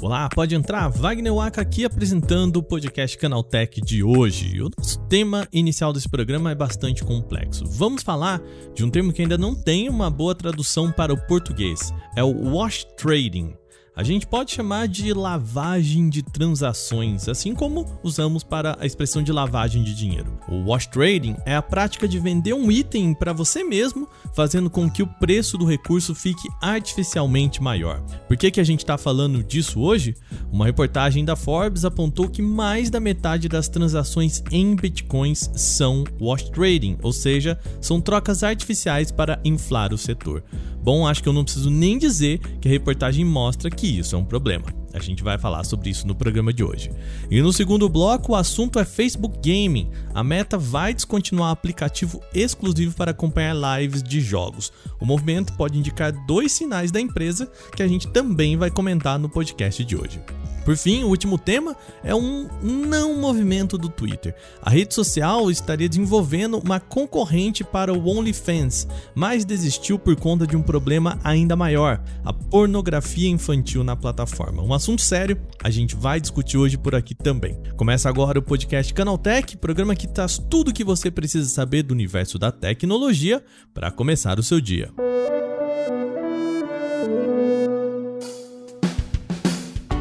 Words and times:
Olá, 0.00 0.28
pode 0.34 0.54
entrar. 0.54 0.88
Wagner 0.88 1.34
Waka 1.34 1.60
aqui 1.60 1.84
apresentando 1.84 2.56
o 2.56 2.62
podcast 2.62 3.18
Canaltech 3.18 3.80
de 3.80 4.02
hoje. 4.02 4.62
O 4.62 4.70
nosso 4.76 4.98
tema 5.00 5.46
inicial 5.52 5.92
desse 5.92 6.08
programa 6.08 6.50
é 6.50 6.54
bastante 6.54 7.04
complexo. 7.04 7.64
Vamos 7.66 8.02
falar 8.02 8.40
de 8.74 8.84
um 8.84 8.90
termo 8.90 9.12
que 9.12 9.20
ainda 9.20 9.36
não 9.36 9.54
tem 9.54 9.88
uma 9.88 10.10
boa 10.10 10.34
tradução 10.34 10.90
para 10.90 11.12
o 11.12 11.26
português. 11.26 11.92
É 12.16 12.24
o 12.24 12.54
wash 12.54 12.86
trading. 12.96 13.54
A 13.98 14.04
gente 14.04 14.28
pode 14.28 14.52
chamar 14.52 14.86
de 14.86 15.12
lavagem 15.12 16.08
de 16.08 16.22
transações, 16.22 17.28
assim 17.28 17.52
como 17.52 17.84
usamos 18.00 18.44
para 18.44 18.76
a 18.78 18.86
expressão 18.86 19.24
de 19.24 19.32
lavagem 19.32 19.82
de 19.82 19.92
dinheiro. 19.92 20.38
O 20.48 20.70
wash 20.70 20.86
trading 20.86 21.34
é 21.44 21.56
a 21.56 21.62
prática 21.62 22.06
de 22.06 22.16
vender 22.16 22.52
um 22.52 22.70
item 22.70 23.12
para 23.12 23.32
você 23.32 23.64
mesmo, 23.64 24.08
fazendo 24.36 24.70
com 24.70 24.88
que 24.88 25.02
o 25.02 25.06
preço 25.08 25.58
do 25.58 25.64
recurso 25.64 26.14
fique 26.14 26.48
artificialmente 26.62 27.60
maior. 27.60 28.00
Por 28.28 28.36
que, 28.36 28.52
que 28.52 28.60
a 28.60 28.64
gente 28.64 28.84
está 28.84 28.96
falando 28.96 29.42
disso 29.42 29.80
hoje? 29.80 30.14
Uma 30.52 30.66
reportagem 30.66 31.24
da 31.24 31.34
Forbes 31.34 31.84
apontou 31.84 32.28
que 32.28 32.40
mais 32.40 32.90
da 32.90 33.00
metade 33.00 33.48
das 33.48 33.68
transações 33.68 34.44
em 34.52 34.76
bitcoins 34.76 35.50
são 35.56 36.04
wash 36.20 36.48
trading, 36.50 36.98
ou 37.02 37.12
seja, 37.12 37.58
são 37.80 38.00
trocas 38.00 38.44
artificiais 38.44 39.10
para 39.10 39.40
inflar 39.44 39.92
o 39.92 39.98
setor. 39.98 40.44
Bom, 40.82 41.06
acho 41.06 41.22
que 41.22 41.28
eu 41.28 41.32
não 41.32 41.44
preciso 41.44 41.70
nem 41.70 41.98
dizer 41.98 42.38
que 42.60 42.68
a 42.68 42.70
reportagem 42.70 43.24
mostra 43.24 43.70
que 43.70 43.98
isso 43.98 44.14
é 44.14 44.18
um 44.18 44.24
problema. 44.24 44.77
A 44.92 44.98
gente 44.98 45.22
vai 45.22 45.38
falar 45.38 45.64
sobre 45.64 45.90
isso 45.90 46.06
no 46.06 46.14
programa 46.14 46.52
de 46.52 46.64
hoje. 46.64 46.90
E 47.30 47.42
no 47.42 47.52
segundo 47.52 47.88
bloco, 47.88 48.32
o 48.32 48.36
assunto 48.36 48.78
é 48.78 48.84
Facebook 48.84 49.38
Gaming. 49.38 49.90
A 50.14 50.24
Meta 50.24 50.56
vai 50.56 50.94
descontinuar 50.94 51.50
aplicativo 51.50 52.20
exclusivo 52.34 52.94
para 52.94 53.10
acompanhar 53.10 53.54
lives 53.78 54.02
de 54.02 54.20
jogos. 54.20 54.72
O 55.00 55.04
movimento 55.04 55.52
pode 55.54 55.78
indicar 55.78 56.12
dois 56.26 56.52
sinais 56.52 56.90
da 56.90 57.00
empresa 57.00 57.50
que 57.76 57.82
a 57.82 57.88
gente 57.88 58.08
também 58.08 58.56
vai 58.56 58.70
comentar 58.70 59.18
no 59.18 59.28
podcast 59.28 59.84
de 59.84 59.96
hoje. 59.96 60.20
Por 60.68 60.76
fim, 60.76 61.02
o 61.02 61.08
último 61.08 61.38
tema 61.38 61.74
é 62.04 62.14
um 62.14 62.46
não 62.60 63.18
movimento 63.18 63.78
do 63.78 63.88
Twitter. 63.88 64.34
A 64.60 64.68
rede 64.68 64.92
social 64.92 65.50
estaria 65.50 65.88
desenvolvendo 65.88 66.58
uma 66.58 66.78
concorrente 66.78 67.64
para 67.64 67.90
o 67.90 68.06
OnlyFans, 68.06 68.86
mas 69.14 69.46
desistiu 69.46 69.98
por 69.98 70.14
conta 70.14 70.46
de 70.46 70.58
um 70.58 70.60
problema 70.60 71.18
ainda 71.24 71.56
maior: 71.56 72.02
a 72.22 72.34
pornografia 72.34 73.30
infantil 73.30 73.82
na 73.82 73.96
plataforma. 73.96 74.62
Assunto 74.78 75.02
sério, 75.02 75.36
a 75.62 75.70
gente 75.70 75.94
vai 75.96 76.20
discutir 76.20 76.56
hoje 76.56 76.78
por 76.78 76.94
aqui 76.94 77.14
também. 77.14 77.60
Começa 77.76 78.08
agora 78.08 78.38
o 78.38 78.42
podcast 78.42 78.94
Canaltech, 78.94 79.56
programa 79.56 79.94
que 79.94 80.06
traz 80.06 80.38
tudo 80.38 80.68
o 80.68 80.72
que 80.72 80.84
você 80.84 81.10
precisa 81.10 81.48
saber 81.48 81.82
do 81.82 81.92
universo 81.92 82.38
da 82.38 82.52
tecnologia 82.52 83.44
para 83.74 83.90
começar 83.90 84.38
o 84.38 84.42
seu 84.42 84.60
dia. 84.60 84.90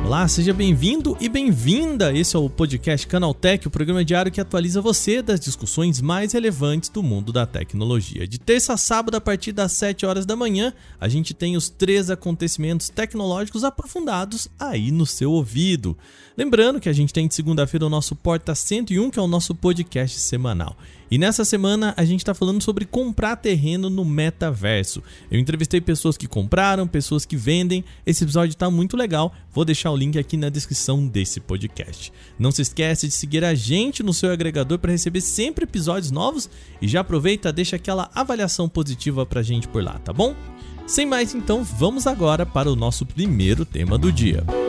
Olá, 0.08 0.26
seja 0.26 0.54
bem-vindo 0.54 1.18
e 1.20 1.28
bem-vinda. 1.28 2.18
Esse 2.18 2.34
é 2.34 2.40
o 2.40 2.50
podcast 2.50 3.06
Canaltech, 3.06 3.68
o 3.68 3.70
programa 3.70 4.06
diário 4.06 4.32
que 4.32 4.40
atualiza 4.40 4.82
você 4.82 5.22
das 5.22 5.38
discussões 5.38 6.00
mais 6.00 6.32
relevantes 6.32 6.88
do 6.88 7.04
mundo 7.04 7.34
da 7.34 7.46
tecnologia. 7.46 8.26
De 8.26 8.40
terça 8.40 8.72
a 8.72 8.78
sábado, 8.78 9.18
a 9.18 9.22
partir 9.22 9.52
das 9.52 9.74
7 9.74 10.06
horas 10.06 10.26
da 10.26 10.34
manhã, 10.34 10.72
a 10.98 11.10
gente 11.10 11.34
tem 11.34 11.58
os 11.58 11.68
três 11.68 12.10
acontecimentos 12.10 12.88
tecnológicos 12.88 13.66
aprofundados 13.66 14.48
aí 14.58 14.92
no 14.92 15.06
seu 15.06 15.30
ouvido. 15.30 15.98
Lembrando 16.38 16.80
que 16.80 16.88
a 16.88 16.94
gente 16.94 17.14
tem 17.14 17.28
de 17.28 17.36
segunda-feira 17.36 17.86
o 17.86 17.90
nosso 17.90 18.16
Porta 18.16 18.56
101, 18.56 19.10
que 19.10 19.20
é 19.20 19.22
o 19.22 19.28
nosso 19.28 19.54
podcast 19.54 20.18
semanal. 20.22 20.78
E 21.10 21.18
nessa 21.18 21.46
semana 21.46 21.94
a 21.96 22.04
gente 22.04 22.20
está 22.20 22.34
falando 22.34 22.62
sobre 22.62 22.86
comprar 22.86 23.38
terreno 23.38 23.90
no 23.90 24.04
metaverso. 24.04 25.02
Eu 25.32 25.40
entrevistei 25.40 25.80
pessoas 25.80 26.18
que 26.18 26.28
compraram, 26.28 26.88
pessoas 26.88 27.26
que 27.26 27.38
vendem. 27.38 27.84
Esse 28.06 28.24
episódio 28.24 28.52
está 28.52 28.70
muito 28.70 28.98
legal. 28.98 29.34
Vou 29.54 29.64
deixar 29.64 29.92
o 29.92 29.96
link 29.96 30.20
aqui 30.20 30.36
na 30.36 30.50
descrição 30.50 31.08
desse 31.08 31.40
podcast. 31.40 32.12
Não 32.38 32.52
se 32.52 32.62
esquece 32.62 33.08
de 33.08 33.14
seguir 33.14 33.44
a 33.44 33.56
gente 33.56 34.04
no 34.04 34.14
seu 34.14 34.32
agregador 34.32 34.80
para 34.80 34.92
receber 34.92 35.22
sempre 35.22 35.64
episódios 35.64 36.12
novos 36.12 36.50
e 36.82 36.88
já 36.88 37.00
aproveita, 37.00 37.54
deixa 37.54 37.78
aquela 37.78 38.10
avaliação 38.14 38.68
positiva 38.68 39.26
para 39.26 39.40
a 39.40 39.44
gente 39.44 39.68
por 39.68 39.84
lá, 39.84 40.00
tá 40.00 40.12
bom? 40.12 40.36
Sem 40.86 41.06
mais, 41.06 41.36
então, 41.36 41.64
vamos 41.64 42.08
agora 42.08 42.46
para 42.46 42.72
o 42.72 42.76
nosso 42.76 43.06
primeiro 43.06 43.66
tema 43.66 43.98
do 43.98 44.12
dia. 44.12 44.44
A 44.48 44.67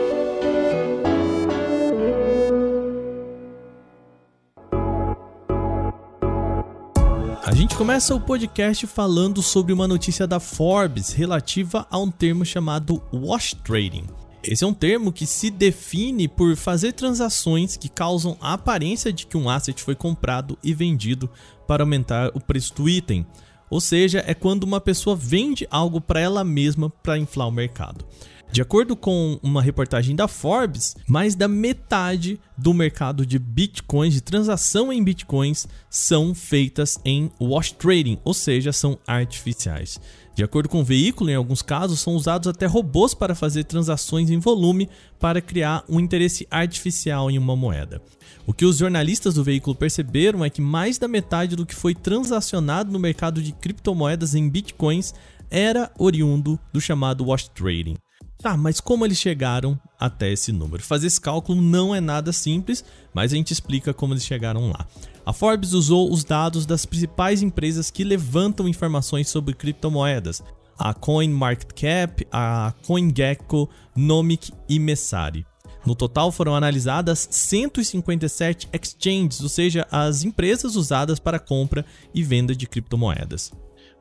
gente 7.69 7.77
começa 7.77 8.15
o 8.15 8.19
podcast 8.19 8.87
falando 8.87 9.43
sobre 9.43 9.71
uma 9.71 9.87
notícia 9.87 10.25
da 10.25 10.39
Forbes 10.39 11.13
relativa 11.13 11.85
a 11.91 11.99
um 11.99 12.09
termo 12.09 12.43
chamado 12.43 13.01
wash 13.13 13.53
trading. 13.63 14.07
Esse 14.43 14.63
é 14.63 14.67
um 14.67 14.73
termo 14.73 15.13
que 15.13 15.27
se 15.27 15.51
define 15.51 16.27
por 16.27 16.55
fazer 16.55 16.93
transações 16.93 17.77
que 17.77 17.87
causam 17.87 18.35
a 18.41 18.53
aparência 18.53 19.13
de 19.13 19.27
que 19.27 19.37
um 19.37 19.47
asset 19.47 19.83
foi 19.83 19.93
comprado 19.93 20.57
e 20.63 20.73
vendido 20.73 21.29
para 21.67 21.83
aumentar 21.83 22.31
o 22.33 22.41
preço 22.41 22.73
do 22.73 22.89
item. 22.89 23.25
Ou 23.69 23.79
seja, 23.79 24.23
é 24.25 24.33
quando 24.33 24.63
uma 24.63 24.81
pessoa 24.81 25.15
vende 25.15 25.67
algo 25.69 26.01
para 26.01 26.19
ela 26.19 26.43
mesma 26.43 26.89
para 26.89 27.19
inflar 27.19 27.47
o 27.47 27.51
mercado. 27.51 28.03
De 28.51 28.63
acordo 28.63 28.95
com 28.95 29.39
uma 29.43 29.61
reportagem 29.61 30.15
da 30.15 30.27
Forbes, 30.27 30.95
mais 31.07 31.35
da 31.35 31.47
metade 31.47 32.39
do 32.57 32.73
mercado 32.73 33.23
de 33.23 33.37
bitcoins, 33.37 34.15
de 34.15 34.21
transação 34.21 34.91
em 34.91 35.03
bitcoins, 35.03 35.67
são 35.87 36.33
feitas 36.33 36.99
em 37.05 37.31
wash 37.39 37.71
trading, 37.71 38.17
ou 38.23 38.33
seja, 38.33 38.73
são 38.73 38.97
artificiais. 39.05 39.99
De 40.33 40.43
acordo 40.43 40.67
com 40.67 40.81
o 40.81 40.83
veículo, 40.83 41.29
em 41.29 41.35
alguns 41.35 41.61
casos 41.61 41.99
são 41.99 42.15
usados 42.15 42.47
até 42.47 42.65
robôs 42.65 43.13
para 43.13 43.35
fazer 43.35 43.65
transações 43.65 44.31
em 44.31 44.39
volume 44.39 44.89
para 45.19 45.41
criar 45.41 45.83
um 45.87 45.99
interesse 45.99 46.47
artificial 46.49 47.29
em 47.29 47.37
uma 47.37 47.55
moeda. 47.55 48.01
O 48.47 48.53
que 48.53 48.65
os 48.65 48.77
jornalistas 48.77 49.35
do 49.35 49.43
veículo 49.43 49.75
perceberam 49.75 50.43
é 50.43 50.49
que 50.49 50.61
mais 50.61 50.97
da 50.97 51.07
metade 51.07 51.55
do 51.55 51.67
que 51.67 51.75
foi 51.75 51.93
transacionado 51.93 52.91
no 52.91 52.97
mercado 52.97 53.43
de 53.43 53.51
criptomoedas 53.51 54.33
em 54.33 54.49
bitcoins 54.49 55.13
era 55.51 55.91
oriundo 55.99 56.59
do 56.73 56.81
chamado 56.81 57.25
wash 57.25 57.47
trading. 57.49 57.95
Tá, 58.41 58.55
mas 58.55 58.79
como 58.79 59.05
eles 59.05 59.17
chegaram 59.17 59.77
até 59.99 60.31
esse 60.31 60.53
número? 60.53 60.81
Fazer 60.81 61.07
esse 61.07 61.19
cálculo 61.19 61.61
não 61.61 61.93
é 61.93 61.99
nada 61.99 62.31
simples, 62.31 62.85
mas 63.13 63.33
a 63.33 63.35
gente 63.35 63.51
explica 63.51 63.93
como 63.93 64.13
eles 64.13 64.23
chegaram 64.23 64.69
lá. 64.69 64.87
A 65.25 65.33
Forbes 65.33 65.73
usou 65.73 66.09
os 66.11 66.23
dados 66.23 66.65
das 66.65 66.85
principais 66.85 67.41
empresas 67.41 67.91
que 67.91 68.01
levantam 68.01 68.67
informações 68.67 69.27
sobre 69.27 69.53
criptomoedas: 69.53 70.41
a 70.77 70.93
CoinMarketCap, 70.93 72.25
a 72.31 72.73
CoinGecko, 72.87 73.69
Nomic 73.93 74.53
e 74.69 74.79
Messari. 74.79 75.45
No 75.85 75.93
total 75.93 76.31
foram 76.31 76.55
analisadas 76.55 77.27
157 77.29 78.69
exchanges, 78.71 79.41
ou 79.41 79.49
seja, 79.49 79.85
as 79.91 80.23
empresas 80.23 80.77
usadas 80.77 81.19
para 81.19 81.39
compra 81.39 81.85
e 82.13 82.23
venda 82.23 82.55
de 82.55 82.67
criptomoedas. 82.67 83.51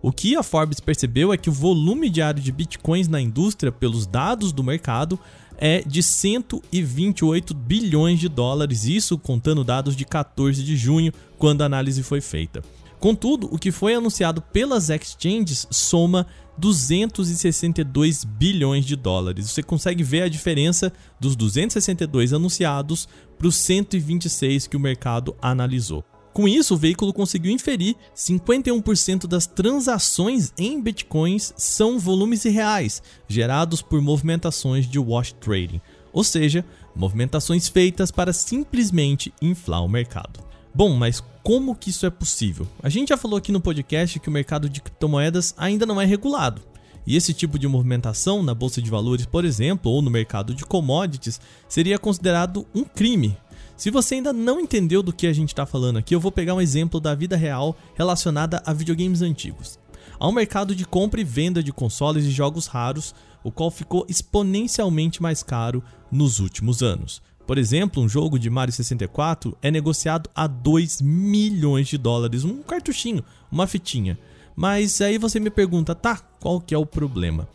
O 0.01 0.13
que 0.13 0.37
a 0.37 0.43
Forbes 0.43 0.79
percebeu 0.79 1.33
é 1.33 1.37
que 1.37 1.51
o 1.51 1.53
volume 1.53 2.09
diário 2.09 2.41
de 2.41 2.53
bitcoins 2.53 3.09
na 3.09 3.21
indústria, 3.21 3.73
pelos 3.73 4.07
dados 4.07 4.53
do 4.53 4.63
mercado, 4.63 5.19
é 5.57 5.83
de 5.83 6.03
128 6.05 7.53
bilhões 7.53 8.21
de 8.21 8.29
dólares, 8.29 8.85
isso 8.85 9.19
contando 9.19 9.65
dados 9.65 9.97
de 9.97 10.05
14 10.05 10.63
de 10.63 10.77
junho, 10.77 11.13
quando 11.37 11.63
a 11.63 11.67
análise 11.67 12.03
foi 12.05 12.21
feita. 12.21 12.63
Contudo, 13.01 13.49
o 13.53 13.59
que 13.59 13.73
foi 13.73 13.95
anunciado 13.95 14.41
pelas 14.41 14.89
exchanges 14.89 15.67
soma 15.71 16.27
262 16.57 18.25
bilhões 18.25 18.85
de 18.85 18.97
dólares. 18.97 19.51
Você 19.51 19.63
consegue 19.63 20.03
ver 20.03 20.23
a 20.23 20.29
diferença 20.29 20.93
dos 21.19 21.37
262 21.37 22.33
anunciados 22.33 23.09
para 23.37 23.47
os 23.47 23.57
126 23.57 24.67
que 24.67 24.77
o 24.77 24.81
mercado 24.81 25.37
analisou. 25.41 26.05
Com 26.39 26.47
isso, 26.47 26.75
o 26.75 26.77
veículo 26.77 27.13
conseguiu 27.13 27.51
inferir 27.51 27.97
51% 28.15 29.27
das 29.27 29.45
transações 29.45 30.53
em 30.57 30.81
bitcoins 30.81 31.53
são 31.57 31.99
volumes 31.99 32.45
reais, 32.45 33.03
gerados 33.27 33.83
por 33.83 34.01
movimentações 34.01 34.89
de 34.89 35.01
wash 35.01 35.33
trading, 35.33 35.81
ou 36.13 36.23
seja, 36.23 36.65
movimentações 36.95 37.67
feitas 37.67 38.13
para 38.13 38.33
simplesmente 38.33 39.35
inflar 39.43 39.85
o 39.85 39.89
mercado. 39.89 40.39
Bom, 40.73 40.95
mas 40.95 41.21
como 41.43 41.75
que 41.75 41.91
isso 41.91 42.07
é 42.07 42.11
possível? 42.11 42.69
A 42.81 42.89
gente 42.89 43.09
já 43.09 43.17
falou 43.17 43.37
aqui 43.37 43.51
no 43.51 43.61
podcast 43.61 44.21
que 44.21 44.29
o 44.29 44.33
mercado 44.33 44.69
de 44.69 44.81
criptomoedas 44.81 45.57
ainda 45.59 45.85
não 45.85 46.01
é 46.01 46.05
regulado. 46.05 46.63
E 47.05 47.17
esse 47.17 47.35
tipo 47.35 47.59
de 47.59 47.67
movimentação 47.67 48.45
na 48.45 48.55
bolsa 48.55 48.81
de 48.81 48.89
valores, 48.89 49.27
por 49.27 49.45
exemplo, 49.45 49.91
ou 49.91 50.01
no 50.01 50.09
mercado 50.09 50.55
de 50.55 50.65
commodities, 50.65 51.41
seria 51.69 51.99
considerado 51.99 52.65
um 52.73 52.85
crime, 52.85 53.37
se 53.79 53.93
você 53.93 54.17
ainda 54.17 54.33
não 54.33 54.61
entendeu 54.61 55.05
do 55.05 55.13
que 55.13 55.25
a 55.25 55.33
gente 55.33 55.51
está 55.51 55.65
falando 55.65 55.99
aqui, 55.99 56.13
eu 56.13 56.19
vou 56.19 56.33
pegar 56.33 56.53
um 56.53 56.61
exemplo 56.61 56.99
da 56.99 57.15
vida 57.15 57.37
real 57.37 57.79
relacionada 57.95 58.61
a 58.67 58.73
videogames 58.73 59.23
antigos. 59.23 59.79
Há 60.19 60.27
um 60.27 60.33
mercado 60.33 60.75
de 60.75 60.85
compra 60.85 61.21
e 61.21 61.25
venda 61.25 61.63
de 61.63 61.73
consoles 61.73 62.25
e 62.25 62.31
jogos 62.33 62.67
raros, 62.67 63.15
o 63.45 63.53
qual 63.53 63.71
ficou 63.71 64.05
exponencialmente 64.09 65.23
mais 65.23 65.45
caro 65.45 65.81
nos 66.11 66.41
últimos 66.41 66.83
anos. 66.83 67.23
Por 67.47 67.57
exemplo, 67.57 68.03
um 68.03 68.09
jogo 68.09 68.37
de 68.37 68.51
Mario 68.51 68.75
64 68.75 69.57
é 69.63 69.71
negociado 69.71 70.29
a 70.35 70.49
2 70.49 71.01
milhões 71.01 71.87
de 71.87 71.97
dólares, 71.97 72.43
um 72.43 72.65
cartuchinho, 72.65 73.25
uma 73.49 73.69
fitinha. 73.69 74.19
Mas 74.57 75.01
aí 75.01 75.19
você 75.19 75.39
me 75.39 75.51
pergunta, 75.51 75.95
tá, 75.95 76.17
qual 76.41 76.61
que 76.61 76.75
é 76.75 76.79
o 76.79 76.85
problema? 76.85 77.49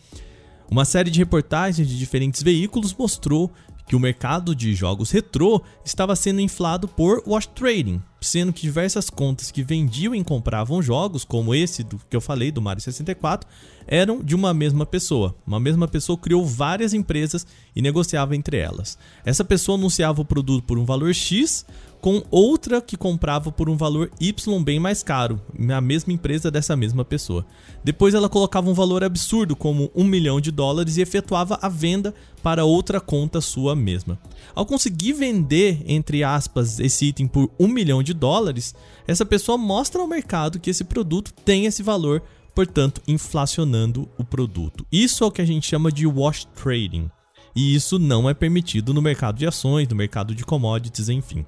Uma 0.71 0.85
série 0.85 1.11
de 1.11 1.19
reportagens 1.19 1.85
de 1.85 1.99
diferentes 1.99 2.41
veículos 2.41 2.93
mostrou 2.93 3.51
que 3.85 3.95
o 3.95 3.99
mercado 3.99 4.55
de 4.55 4.73
jogos 4.73 5.11
retrô 5.11 5.61
estava 5.83 6.15
sendo 6.15 6.39
inflado 6.39 6.87
por 6.87 7.21
wash 7.27 7.47
trading, 7.47 8.01
sendo 8.21 8.53
que 8.53 8.61
diversas 8.61 9.09
contas 9.09 9.51
que 9.51 9.61
vendiam 9.61 10.15
e 10.15 10.23
compravam 10.23 10.81
jogos, 10.81 11.25
como 11.25 11.53
esse 11.53 11.83
do 11.83 11.99
que 12.09 12.15
eu 12.15 12.21
falei 12.21 12.51
do 12.51 12.61
Mario 12.61 12.81
64, 12.81 13.47
eram 13.85 14.23
de 14.23 14.33
uma 14.35 14.53
mesma 14.53 14.85
pessoa. 14.85 15.35
Uma 15.45 15.59
mesma 15.59 15.87
pessoa 15.87 16.17
criou 16.17 16.45
várias 16.45 16.93
empresas 16.93 17.45
e 17.75 17.81
negociava 17.81 18.35
entre 18.35 18.57
elas. 18.57 18.97
Essa 19.25 19.43
pessoa 19.43 19.77
anunciava 19.77 20.21
o 20.21 20.25
produto 20.25 20.63
por 20.63 20.77
um 20.77 20.85
valor 20.85 21.13
X, 21.13 21.65
com 22.03 22.21
outra 22.29 22.81
que 22.81 22.97
comprava 22.97 23.49
por 23.49 23.69
um 23.69 23.77
valor 23.77 24.11
Y 24.19 24.61
bem 24.61 24.77
mais 24.77 25.01
caro, 25.01 25.39
na 25.57 25.79
mesma 25.79 26.11
empresa 26.11 26.51
dessa 26.51 26.75
mesma 26.75 27.05
pessoa. 27.05 27.45
Depois 27.81 28.13
ela 28.13 28.27
colocava 28.27 28.69
um 28.69 28.73
valor 28.73 29.05
absurdo, 29.05 29.55
como 29.55 29.89
um 29.95 30.03
milhão 30.03 30.41
de 30.41 30.51
dólares, 30.51 30.97
e 30.97 31.01
efetuava 31.01 31.57
a 31.61 31.69
venda 31.69 32.13
para 32.43 32.65
outra 32.65 32.99
conta 32.99 33.39
sua 33.39 33.73
mesma. 33.73 34.19
Ao 34.53 34.65
conseguir 34.65 35.13
vender, 35.13 35.81
entre 35.87 36.25
aspas, 36.25 36.77
esse 36.77 37.05
item 37.05 37.25
por 37.25 37.49
um 37.57 37.69
milhão 37.69 38.03
de 38.03 38.13
dólares, 38.13 38.75
essa 39.07 39.25
pessoa 39.25 39.57
mostra 39.57 40.01
ao 40.01 40.07
mercado 40.07 40.59
que 40.59 40.69
esse 40.69 40.83
produto 40.83 41.31
tem 41.45 41.67
esse 41.67 41.81
valor, 41.81 42.21
portanto, 42.53 43.01
inflacionando 43.07 44.09
o 44.17 44.25
produto. 44.25 44.85
Isso 44.91 45.23
é 45.23 45.27
o 45.27 45.31
que 45.31 45.41
a 45.41 45.45
gente 45.45 45.69
chama 45.69 45.89
de 45.89 46.05
wash 46.05 46.43
trading. 46.53 47.09
E 47.55 47.73
isso 47.73 47.97
não 47.97 48.29
é 48.29 48.33
permitido 48.33 48.93
no 48.93 49.01
mercado 49.01 49.37
de 49.37 49.47
ações, 49.47 49.87
no 49.87 49.95
mercado 49.95 50.35
de 50.35 50.43
commodities, 50.43 51.07
enfim. 51.07 51.45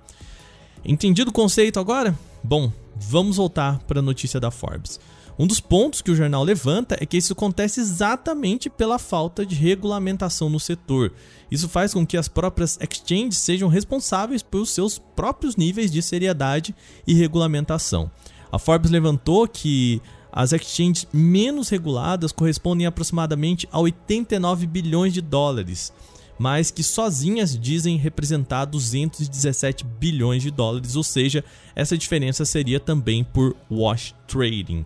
Entendido 0.88 1.32
o 1.32 1.34
conceito 1.34 1.80
agora? 1.80 2.16
Bom, 2.44 2.72
vamos 2.96 3.38
voltar 3.38 3.80
para 3.80 4.00
a 4.00 4.04
notícia 4.04 4.40
da 4.40 4.52
Forbes. 4.52 5.00
Um 5.38 5.48
dos 5.48 5.60
pontos 5.60 6.00
que 6.00 6.12
o 6.12 6.16
jornal 6.16 6.44
levanta 6.44 6.96
é 7.02 7.08
que 7.08 7.18
isso 7.18 7.34
acontece 7.34 7.82
exatamente 7.82 8.70
pela 8.70 9.00
falta 9.00 9.44
de 9.44 9.56
regulamentação 9.56 10.48
no 10.48 10.60
setor. 10.60 11.12
Isso 11.50 11.68
faz 11.68 11.92
com 11.92 12.06
que 12.06 12.16
as 12.16 12.28
próprias 12.28 12.78
exchanges 12.80 13.40
sejam 13.40 13.68
responsáveis 13.68 14.44
pelos 14.44 14.70
seus 14.70 15.00
próprios 15.00 15.56
níveis 15.56 15.92
de 15.92 16.04
seriedade 16.04 16.74
e 17.08 17.16
regulamentação. 17.16 18.12
A 18.52 18.60
Forbes 18.60 18.92
levantou 18.92 19.48
que 19.48 20.00
as 20.32 20.54
exchanges 20.54 21.08
menos 21.12 21.68
reguladas 21.68 22.32
correspondem 22.32 22.86
aproximadamente 22.86 23.68
a 23.72 23.80
89 23.80 24.68
bilhões 24.68 25.14
de 25.14 25.22
dólares 25.22 25.92
mas 26.38 26.72
que 26.72 26.84
sozinhas 26.84 27.58
dizem 27.58 27.98
representar 27.98 28.66
217 28.66 29.86
bilhões 29.86 30.44
de 30.44 30.52
dólares, 30.52 30.96
ou 30.96 31.04
seja, 31.04 31.44
essa 31.76 31.98
diferença 31.98 32.46
seria 32.46 32.80
também 32.80 33.24
por 33.24 33.56
wash 33.70 34.14
trading. 34.28 34.86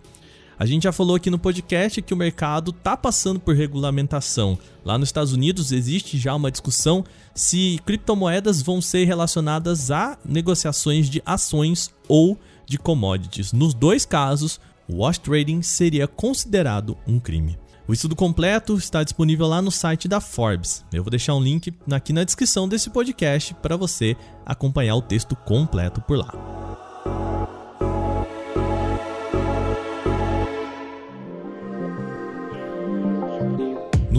A 0.60 0.66
gente 0.66 0.82
já 0.82 0.92
falou 0.92 1.16
aqui 1.16 1.30
no 1.30 1.38
podcast 1.38 2.02
que 2.02 2.12
o 2.12 2.16
mercado 2.16 2.70
está 2.70 2.94
passando 2.94 3.40
por 3.40 3.56
regulamentação. 3.56 4.58
Lá 4.84 4.98
nos 4.98 5.08
Estados 5.08 5.32
Unidos 5.32 5.72
existe 5.72 6.18
já 6.18 6.34
uma 6.34 6.50
discussão 6.50 7.02
se 7.34 7.80
criptomoedas 7.86 8.60
vão 8.60 8.82
ser 8.82 9.06
relacionadas 9.06 9.90
a 9.90 10.18
negociações 10.22 11.08
de 11.08 11.22
ações 11.24 11.90
ou 12.06 12.38
de 12.66 12.76
commodities. 12.76 13.54
Nos 13.54 13.72
dois 13.72 14.04
casos, 14.04 14.60
o 14.86 14.98
wash 14.98 15.16
trading 15.16 15.62
seria 15.62 16.06
considerado 16.06 16.94
um 17.06 17.18
crime. 17.18 17.58
O 17.90 17.92
estudo 17.92 18.14
completo 18.14 18.76
está 18.76 19.02
disponível 19.02 19.48
lá 19.48 19.60
no 19.60 19.72
site 19.72 20.06
da 20.06 20.20
Forbes. 20.20 20.84
Eu 20.92 21.02
vou 21.02 21.10
deixar 21.10 21.34
um 21.34 21.42
link 21.42 21.74
aqui 21.90 22.12
na 22.12 22.22
descrição 22.22 22.68
desse 22.68 22.88
podcast 22.88 23.52
para 23.54 23.76
você 23.76 24.16
acompanhar 24.46 24.94
o 24.94 25.02
texto 25.02 25.34
completo 25.34 26.00
por 26.00 26.16
lá. 26.16 26.59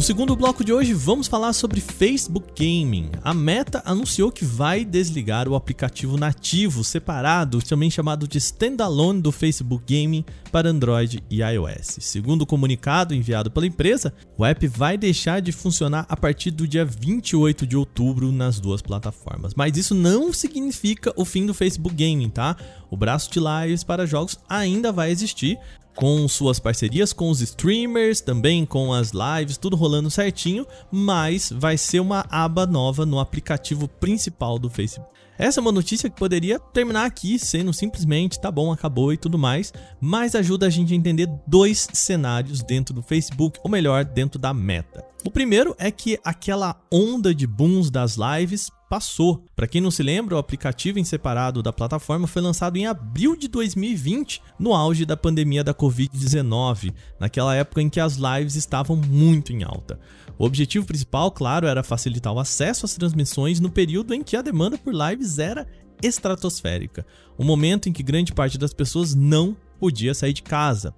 No 0.01 0.05
segundo 0.05 0.35
bloco 0.35 0.63
de 0.63 0.73
hoje, 0.73 0.95
vamos 0.95 1.27
falar 1.27 1.53
sobre 1.53 1.79
Facebook 1.79 2.47
Gaming. 2.57 3.11
A 3.23 3.35
Meta 3.35 3.83
anunciou 3.85 4.31
que 4.31 4.43
vai 4.43 4.83
desligar 4.83 5.47
o 5.47 5.53
aplicativo 5.53 6.17
nativo 6.17 6.83
separado, 6.83 7.61
também 7.61 7.91
chamado 7.91 8.27
de 8.27 8.39
Standalone 8.39 9.21
do 9.21 9.31
Facebook 9.31 9.83
Gaming, 9.87 10.25
para 10.51 10.69
Android 10.69 11.23
e 11.29 11.43
iOS. 11.43 11.97
Segundo 11.99 12.41
o 12.41 12.45
comunicado 12.47 13.13
enviado 13.13 13.51
pela 13.51 13.67
empresa, 13.67 14.11
o 14.35 14.43
app 14.43 14.67
vai 14.67 14.97
deixar 14.97 15.39
de 15.39 15.51
funcionar 15.51 16.07
a 16.09 16.17
partir 16.17 16.49
do 16.49 16.67
dia 16.67 16.83
28 16.83 17.67
de 17.67 17.77
outubro 17.77 18.31
nas 18.31 18.59
duas 18.59 18.81
plataformas. 18.81 19.53
Mas 19.53 19.77
isso 19.77 19.93
não 19.93 20.33
significa 20.33 21.13
o 21.15 21.23
fim 21.23 21.45
do 21.45 21.53
Facebook 21.53 21.95
Gaming, 21.95 22.31
tá? 22.31 22.57
O 22.89 22.97
braço 22.97 23.31
de 23.31 23.39
lives 23.39 23.83
para 23.83 24.07
jogos 24.07 24.39
ainda 24.49 24.91
vai 24.91 25.11
existir, 25.11 25.59
com 25.95 26.27
suas 26.27 26.59
parcerias 26.59 27.13
com 27.13 27.29
os 27.29 27.41
streamers, 27.41 28.21
também 28.21 28.65
com 28.65 28.93
as 28.93 29.11
lives, 29.11 29.57
tudo 29.57 29.75
rolando 29.75 30.09
certinho, 30.09 30.65
mas 30.91 31.51
vai 31.51 31.77
ser 31.77 31.99
uma 31.99 32.25
aba 32.29 32.65
nova 32.65 33.05
no 33.05 33.19
aplicativo 33.19 33.87
principal 33.87 34.57
do 34.57 34.69
Facebook. 34.69 35.09
Essa 35.37 35.59
é 35.59 35.61
uma 35.61 35.71
notícia 35.71 36.09
que 36.09 36.19
poderia 36.19 36.59
terminar 36.59 37.05
aqui 37.05 37.39
sendo 37.39 37.73
simplesmente 37.73 38.39
tá 38.39 38.51
bom, 38.51 38.71
acabou 38.71 39.11
e 39.11 39.17
tudo 39.17 39.39
mais, 39.39 39.73
mas 39.99 40.35
ajuda 40.35 40.67
a 40.67 40.69
gente 40.69 40.93
a 40.93 40.95
entender 40.95 41.27
dois 41.47 41.87
cenários 41.93 42.61
dentro 42.61 42.93
do 42.93 43.01
Facebook, 43.01 43.59
ou 43.63 43.69
melhor, 43.71 44.05
dentro 44.05 44.39
da 44.39 44.53
meta. 44.53 45.03
O 45.25 45.31
primeiro 45.31 45.75
é 45.79 45.89
que 45.89 46.19
aquela 46.23 46.79
onda 46.91 47.33
de 47.33 47.47
booms 47.47 47.89
das 47.89 48.17
lives 48.17 48.69
passou. 48.91 49.45
Para 49.55 49.67
quem 49.67 49.79
não 49.79 49.89
se 49.89 50.03
lembra, 50.03 50.35
o 50.35 50.37
aplicativo 50.37 50.99
em 50.99 51.03
separado 51.05 51.63
da 51.63 51.71
plataforma 51.71 52.27
foi 52.27 52.41
lançado 52.41 52.75
em 52.75 52.87
abril 52.87 53.37
de 53.37 53.47
2020, 53.47 54.41
no 54.59 54.73
auge 54.73 55.05
da 55.05 55.15
pandemia 55.15 55.63
da 55.63 55.73
Covid-19, 55.73 56.93
naquela 57.17 57.55
época 57.55 57.81
em 57.81 57.89
que 57.89 58.01
as 58.01 58.17
lives 58.17 58.55
estavam 58.55 58.97
muito 58.97 59.53
em 59.53 59.63
alta. 59.63 59.97
O 60.37 60.43
objetivo 60.43 60.85
principal, 60.85 61.31
claro, 61.31 61.67
era 61.67 61.83
facilitar 61.83 62.33
o 62.33 62.39
acesso 62.39 62.85
às 62.85 62.93
transmissões 62.93 63.61
no 63.61 63.71
período 63.71 64.13
em 64.13 64.21
que 64.21 64.35
a 64.35 64.41
demanda 64.41 64.77
por 64.77 64.93
lives 64.93 65.39
era 65.39 65.65
estratosférica, 66.03 67.05
um 67.39 67.45
momento 67.45 67.87
em 67.87 67.93
que 67.93 68.03
grande 68.03 68.33
parte 68.33 68.57
das 68.57 68.73
pessoas 68.73 69.15
não 69.15 69.55
podia 69.79 70.13
sair 70.13 70.33
de 70.33 70.43
casa. 70.43 70.93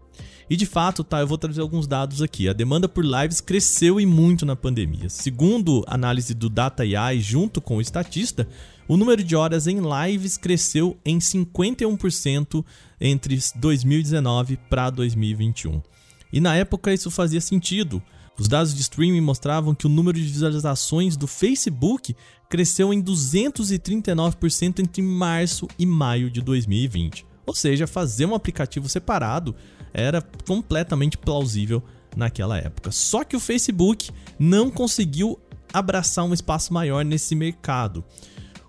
E 0.50 0.56
de 0.56 0.66
fato, 0.66 1.04
tá, 1.04 1.20
eu 1.20 1.28
vou 1.28 1.38
trazer 1.38 1.62
alguns 1.62 1.88
dados 1.88 2.22
aqui. 2.22 2.50
A 2.50 2.54
demanda 2.54 2.88
por 2.90 3.06
lives 3.06 3.40
cresceu 3.40 4.00
e 4.00 4.06
muito 4.06 4.46
na 4.46 4.56
pandemia. 4.56 5.10
Segundo 5.10 5.84
análise 5.88 6.34
do 6.34 6.50
Data 6.50 6.84
AI 6.84 7.20
junto 7.20 7.62
com 7.62 7.78
o 7.78 7.82
estatista, 7.82 8.48
o 8.88 8.98
número 8.98 9.24
de 9.24 9.36
horas 9.36 9.68
em 9.68 9.80
lives 9.80 10.38
cresceu 10.38 10.98
em 11.06 11.18
51% 11.20 12.64
entre 13.00 13.40
2019 13.56 14.58
para 14.70 14.90
2021. 14.90 15.82
E 16.32 16.40
na 16.40 16.56
época 16.56 16.94
isso 16.94 17.10
fazia 17.10 17.40
sentido. 17.40 18.02
Os 18.38 18.48
dados 18.48 18.74
de 18.74 18.82
streaming 18.82 19.22
mostravam 19.22 19.76
que 19.76 19.86
o 19.86 19.90
número 19.90 20.18
de 20.18 20.26
visualizações 20.26 21.16
do 21.16 21.28
Facebook 21.28 22.16
cresceu 22.50 22.94
em 22.94 23.02
239% 23.02 24.80
entre 24.80 25.02
março 25.02 25.68
e 25.78 25.86
maio 25.86 26.30
de 26.30 26.42
2020. 26.42 27.26
Ou 27.46 27.54
seja, 27.54 27.86
fazer 27.86 28.26
um 28.26 28.34
aplicativo 28.34 28.90
separado 28.90 29.56
era 29.94 30.22
completamente 30.48 31.18
plausível 31.18 31.84
naquela 32.16 32.58
época. 32.58 32.92
Só 32.92 33.24
que 33.24 33.36
o 33.36 33.40
Facebook 33.40 34.12
não 34.40 34.70
conseguiu 34.70 35.40
abraçar 35.72 36.26
um 36.26 36.34
espaço 36.34 36.74
maior 36.74 37.04
nesse 37.04 37.36
mercado. 37.36 38.04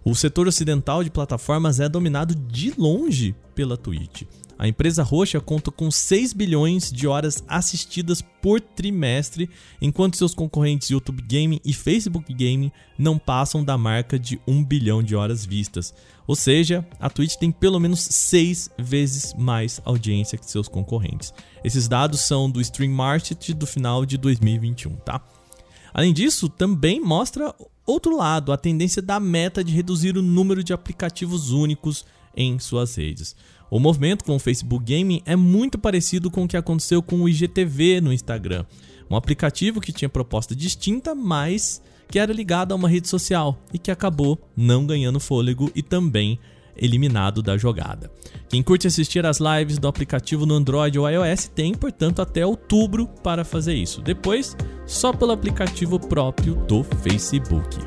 O 0.04 0.14
setor 0.14 0.46
ocidental 0.46 1.02
de 1.02 1.10
plataformas 1.10 1.80
é 1.80 1.88
dominado 1.88 2.34
de 2.34 2.74
longe 2.76 3.34
pela 3.54 3.76
Twitch. 3.76 4.22
A 4.58 4.68
empresa 4.68 5.02
roxa 5.02 5.40
conta 5.40 5.70
com 5.70 5.90
6 5.90 6.32
bilhões 6.32 6.90
de 6.92 7.06
horas 7.06 7.42
assistidas 7.48 8.22
por 8.22 8.60
trimestre, 8.60 9.50
enquanto 9.80 10.16
seus 10.16 10.34
concorrentes 10.34 10.90
YouTube 10.90 11.22
Gaming 11.22 11.60
e 11.64 11.72
Facebook 11.72 12.32
Gaming 12.32 12.70
não 12.98 13.18
passam 13.18 13.64
da 13.64 13.76
marca 13.76 14.18
de 14.18 14.40
1 14.46 14.64
bilhão 14.64 15.02
de 15.02 15.16
horas 15.16 15.44
vistas. 15.44 15.92
Ou 16.26 16.36
seja, 16.36 16.86
a 17.00 17.10
Twitch 17.10 17.34
tem 17.36 17.50
pelo 17.50 17.80
menos 17.80 18.00
6 18.00 18.70
vezes 18.78 19.34
mais 19.34 19.80
audiência 19.84 20.38
que 20.38 20.50
seus 20.50 20.68
concorrentes. 20.68 21.34
Esses 21.62 21.88
dados 21.88 22.20
são 22.20 22.50
do 22.50 22.60
Stream 22.60 22.92
Market 22.92 23.50
do 23.50 23.66
final 23.66 24.06
de 24.06 24.16
2021, 24.16 24.96
tá? 24.96 25.20
Além 25.92 26.12
disso, 26.12 26.48
também 26.48 27.00
mostra 27.00 27.54
outro 27.86 28.16
lado, 28.16 28.52
a 28.52 28.56
tendência 28.56 29.02
da 29.02 29.20
meta 29.20 29.62
de 29.62 29.72
reduzir 29.72 30.16
o 30.16 30.22
número 30.22 30.64
de 30.64 30.72
aplicativos 30.72 31.50
únicos 31.50 32.04
em 32.36 32.58
suas 32.58 32.96
redes. 32.96 33.36
O 33.70 33.78
movimento 33.80 34.24
com 34.24 34.36
o 34.36 34.38
Facebook 34.38 34.84
Gaming 34.84 35.22
é 35.24 35.34
muito 35.34 35.78
parecido 35.78 36.30
com 36.30 36.44
o 36.44 36.48
que 36.48 36.56
aconteceu 36.56 37.02
com 37.02 37.22
o 37.22 37.28
IGTV 37.28 38.00
no 38.00 38.12
Instagram, 38.12 38.64
um 39.10 39.16
aplicativo 39.16 39.80
que 39.80 39.92
tinha 39.92 40.08
proposta 40.08 40.54
distinta, 40.54 41.14
mas 41.14 41.82
que 42.08 42.18
era 42.18 42.32
ligado 42.32 42.72
a 42.72 42.74
uma 42.76 42.88
rede 42.88 43.08
social 43.08 43.58
e 43.72 43.78
que 43.78 43.90
acabou 43.90 44.38
não 44.56 44.86
ganhando 44.86 45.18
fôlego 45.18 45.70
e 45.74 45.82
também 45.82 46.38
eliminado 46.76 47.42
da 47.42 47.56
jogada. 47.56 48.10
Quem 48.48 48.62
curte 48.62 48.86
assistir 48.86 49.24
às 49.24 49.38
lives 49.38 49.78
do 49.78 49.88
aplicativo 49.88 50.44
no 50.44 50.54
Android 50.54 50.98
ou 50.98 51.08
iOS 51.08 51.48
tem, 51.48 51.74
portanto, 51.74 52.20
até 52.20 52.44
outubro 52.44 53.06
para 53.22 53.44
fazer 53.44 53.74
isso. 53.74 54.02
Depois, 54.02 54.56
só 54.86 55.12
pelo 55.12 55.32
aplicativo 55.32 55.98
próprio 55.98 56.54
do 56.66 56.82
Facebook. 56.82 57.78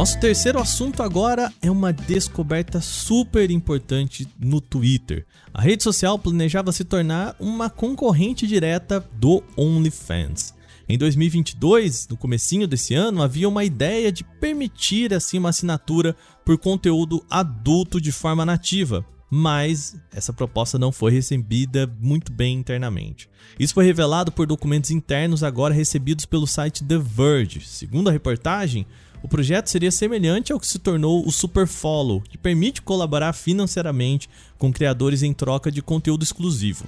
Nosso 0.00 0.18
terceiro 0.18 0.58
assunto 0.58 1.02
agora 1.02 1.52
é 1.60 1.70
uma 1.70 1.92
descoberta 1.92 2.80
super 2.80 3.50
importante 3.50 4.26
no 4.40 4.58
Twitter. 4.58 5.26
A 5.52 5.60
rede 5.60 5.82
social 5.82 6.18
planejava 6.18 6.72
se 6.72 6.84
tornar 6.84 7.36
uma 7.38 7.68
concorrente 7.68 8.46
direta 8.46 9.06
do 9.16 9.44
OnlyFans. 9.58 10.54
Em 10.88 10.96
2022, 10.96 12.08
no 12.08 12.16
comecinho 12.16 12.66
desse 12.66 12.94
ano, 12.94 13.20
havia 13.20 13.46
uma 13.46 13.62
ideia 13.62 14.10
de 14.10 14.24
permitir 14.24 15.12
assim 15.12 15.36
uma 15.36 15.50
assinatura 15.50 16.16
por 16.46 16.56
conteúdo 16.56 17.22
adulto 17.28 18.00
de 18.00 18.10
forma 18.10 18.46
nativa, 18.46 19.04
mas 19.30 20.00
essa 20.14 20.32
proposta 20.32 20.78
não 20.78 20.90
foi 20.90 21.12
recebida 21.12 21.86
muito 22.00 22.32
bem 22.32 22.56
internamente. 22.56 23.28
Isso 23.58 23.74
foi 23.74 23.84
revelado 23.84 24.32
por 24.32 24.46
documentos 24.46 24.90
internos 24.90 25.44
agora 25.44 25.74
recebidos 25.74 26.24
pelo 26.24 26.46
site 26.46 26.84
The 26.84 26.96
Verge. 26.96 27.60
Segundo 27.60 28.08
a 28.08 28.12
reportagem, 28.12 28.86
o 29.22 29.28
projeto 29.28 29.68
seria 29.68 29.90
semelhante 29.90 30.52
ao 30.52 30.58
que 30.58 30.66
se 30.66 30.78
tornou 30.78 31.26
o 31.26 31.30
Super 31.30 31.66
Follow, 31.66 32.20
que 32.20 32.38
permite 32.38 32.82
colaborar 32.82 33.32
financeiramente 33.32 34.28
com 34.58 34.72
criadores 34.72 35.22
em 35.22 35.32
troca 35.32 35.70
de 35.70 35.82
conteúdo 35.82 36.22
exclusivo. 36.22 36.84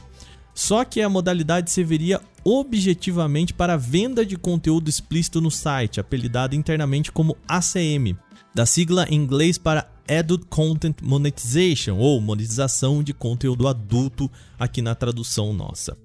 Só 0.54 0.84
que 0.84 1.00
a 1.00 1.08
modalidade 1.08 1.70
serviria 1.70 2.20
objetivamente 2.44 3.54
para 3.54 3.74
a 3.74 3.78
venda 3.78 4.24
de 4.24 4.36
conteúdo 4.36 4.88
explícito 4.88 5.40
no 5.40 5.50
site, 5.50 6.00
apelidado 6.00 6.54
internamente 6.54 7.12
como 7.12 7.36
ACM, 7.48 8.16
da 8.54 8.66
sigla 8.66 9.06
em 9.08 9.14
inglês 9.14 9.56
para 9.56 9.90
Adult 10.08 10.44
Content 10.48 10.96
Monetization, 11.02 11.96
ou 11.96 12.20
monetização 12.20 13.02
de 13.02 13.14
conteúdo 13.14 13.68
adulto 13.68 14.30
aqui 14.58 14.82
na 14.82 14.94
tradução 14.94 15.54
nossa. 15.54 15.96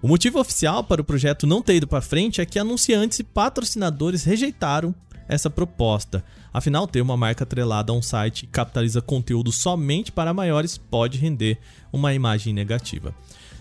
O 0.00 0.08
motivo 0.08 0.40
oficial 0.40 0.82
para 0.82 1.02
o 1.02 1.04
projeto 1.04 1.46
não 1.46 1.60
ter 1.60 1.74
ido 1.76 1.86
para 1.86 2.00
frente 2.00 2.40
é 2.40 2.46
que 2.46 2.58
anunciantes 2.58 3.18
e 3.18 3.24
patrocinadores 3.24 4.24
rejeitaram 4.24 4.94
essa 5.30 5.48
proposta. 5.48 6.24
Afinal, 6.52 6.86
ter 6.86 7.00
uma 7.00 7.16
marca 7.16 7.44
atrelada 7.44 7.92
a 7.92 7.94
um 7.94 8.02
site 8.02 8.46
que 8.46 8.52
capitaliza 8.52 9.00
conteúdo 9.00 9.52
somente 9.52 10.10
para 10.10 10.34
maiores 10.34 10.76
pode 10.76 11.16
render 11.16 11.58
uma 11.92 12.12
imagem 12.12 12.52
negativa. 12.52 13.14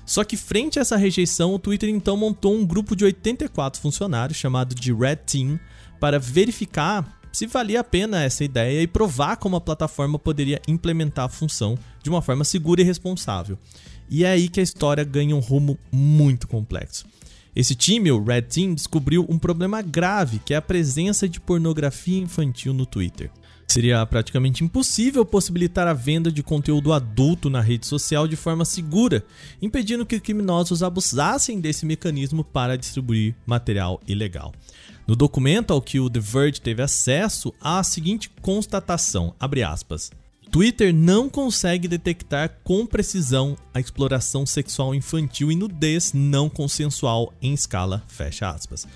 Só 0.05 0.23
que 0.23 0.35
frente 0.35 0.79
a 0.79 0.81
essa 0.81 0.97
rejeição, 0.97 1.53
o 1.53 1.59
Twitter 1.59 1.87
então 1.89 2.17
montou 2.17 2.55
um 2.55 2.65
grupo 2.65 2.95
de 2.95 3.05
84 3.05 3.79
funcionários 3.79 4.37
chamado 4.37 4.73
de 4.73 4.91
Red 4.91 5.17
Team 5.17 5.59
para 5.99 6.17
verificar 6.17 7.19
se 7.31 7.45
valia 7.45 7.81
a 7.81 7.83
pena 7.83 8.23
essa 8.23 8.43
ideia 8.43 8.81
e 8.81 8.87
provar 8.87 9.37
como 9.37 9.55
a 9.55 9.61
plataforma 9.61 10.17
poderia 10.17 10.59
implementar 10.67 11.25
a 11.25 11.29
função 11.29 11.77
de 12.01 12.09
uma 12.09 12.23
forma 12.23 12.43
segura 12.43 12.81
e 12.81 12.83
responsável. 12.83 13.57
E 14.09 14.25
é 14.25 14.31
aí 14.31 14.49
que 14.49 14.59
a 14.59 14.63
história 14.63 15.03
ganha 15.03 15.35
um 15.35 15.39
rumo 15.39 15.77
muito 15.91 16.47
complexo. 16.47 17.05
Esse 17.55 17.75
time, 17.75 18.11
o 18.11 18.23
Red 18.23 18.43
Team, 18.43 18.73
descobriu 18.73 19.25
um 19.27 19.39
problema 19.39 19.81
grave, 19.81 20.39
que 20.39 20.53
é 20.53 20.57
a 20.57 20.61
presença 20.61 21.27
de 21.27 21.39
pornografia 21.39 22.19
infantil 22.19 22.73
no 22.73 22.85
Twitter. 22.85 23.31
Seria 23.67 24.03
praticamente 24.05 24.63
impossível 24.63 25.23
possibilitar 25.23 25.87
a 25.87 25.93
venda 25.93 26.31
de 26.31 26.41
conteúdo 26.41 26.91
adulto 26.91 27.51
na 27.51 27.61
rede 27.61 27.85
social 27.85 28.27
de 28.27 28.35
forma 28.35 28.65
segura, 28.65 29.23
impedindo 29.61 30.05
que 30.05 30.19
criminosos 30.19 30.81
abusassem 30.81 31.59
desse 31.59 31.85
mecanismo 31.85 32.43
para 32.43 32.77
distribuir 32.77 33.35
material 33.45 34.01
ilegal. 34.07 34.53
No 35.07 35.15
documento 35.15 35.71
ao 35.71 35.81
que 35.81 35.99
o 35.99 36.09
The 36.09 36.19
Verge 36.19 36.61
teve 36.61 36.81
acesso, 36.81 37.53
há 37.61 37.79
a 37.79 37.83
seguinte 37.83 38.29
constatação, 38.41 39.35
aspas, 39.39 40.11
Twitter 40.51 40.91
não 40.91 41.29
consegue 41.29 41.87
detectar 41.87 42.59
com 42.63 42.83
precisão 42.83 43.55
a 43.71 43.79
exploração 43.79 44.47
sexual 44.47 44.95
infantil 44.95 45.51
e 45.51 45.55
nudez 45.55 46.11
não 46.11 46.49
consensual 46.49 47.31
em 47.39 47.53
escala, 47.53 48.03
fecha 48.07 48.49
aspas. 48.49 48.87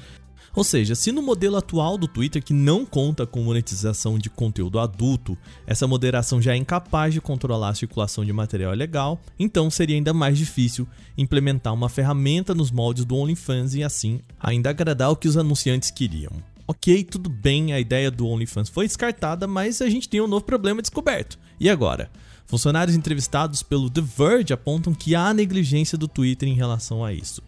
Ou 0.55 0.63
seja, 0.63 0.95
se 0.95 1.11
no 1.11 1.21
modelo 1.21 1.55
atual 1.55 1.95
do 1.95 2.07
Twitter, 2.07 2.43
que 2.43 2.53
não 2.53 2.85
conta 2.85 3.25
com 3.25 3.43
monetização 3.43 4.17
de 4.17 4.31
conteúdo 4.31 4.79
adulto, 4.79 5.37
essa 5.65 5.87
moderação 5.87 6.41
já 6.41 6.53
é 6.53 6.57
incapaz 6.57 7.13
de 7.13 7.21
controlar 7.21 7.69
a 7.69 7.75
circulação 7.75 8.25
de 8.25 8.33
material 8.33 8.73
ilegal, 8.73 9.21
então 9.37 9.69
seria 9.69 9.95
ainda 9.95 10.13
mais 10.13 10.37
difícil 10.37 10.87
implementar 11.15 11.73
uma 11.73 11.89
ferramenta 11.89 12.55
nos 12.55 12.71
moldes 12.71 13.05
do 13.05 13.15
OnlyFans 13.15 13.75
e 13.75 13.83
assim 13.83 14.21
ainda 14.39 14.71
agradar 14.71 15.11
o 15.11 15.15
que 15.15 15.27
os 15.27 15.37
anunciantes 15.37 15.91
queriam. 15.91 16.31
Ok, 16.65 17.03
tudo 17.03 17.29
bem, 17.29 17.73
a 17.73 17.79
ideia 17.79 18.09
do 18.09 18.25
OnlyFans 18.25 18.69
foi 18.69 18.87
descartada, 18.87 19.45
mas 19.45 19.81
a 19.81 19.89
gente 19.89 20.07
tem 20.07 20.21
um 20.21 20.27
novo 20.27 20.45
problema 20.45 20.81
descoberto. 20.81 21.37
E 21.59 21.69
agora? 21.69 22.09
Funcionários 22.45 22.95
entrevistados 22.95 23.63
pelo 23.63 23.89
The 23.89 24.01
Verge 24.01 24.53
apontam 24.53 24.93
que 24.93 25.15
há 25.15 25.33
negligência 25.33 25.97
do 25.97 26.07
Twitter 26.07 26.47
em 26.47 26.53
relação 26.53 27.03
a 27.03 27.11
isso. 27.11 27.41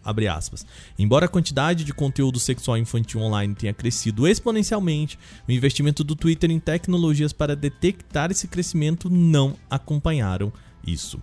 Embora 0.98 1.26
a 1.26 1.28
quantidade 1.28 1.84
de 1.84 1.94
conteúdo 1.94 2.38
sexual 2.38 2.76
infantil 2.76 3.20
online 3.20 3.54
tenha 3.54 3.72
crescido 3.72 4.26
exponencialmente, 4.26 5.18
o 5.48 5.52
investimento 5.52 6.02
do 6.02 6.16
Twitter 6.16 6.50
em 6.50 6.58
tecnologias 6.58 7.32
para 7.32 7.56
detectar 7.56 8.30
esse 8.30 8.48
crescimento 8.48 9.08
não 9.08 9.54
acompanharam 9.70 10.52
isso. 10.86 11.22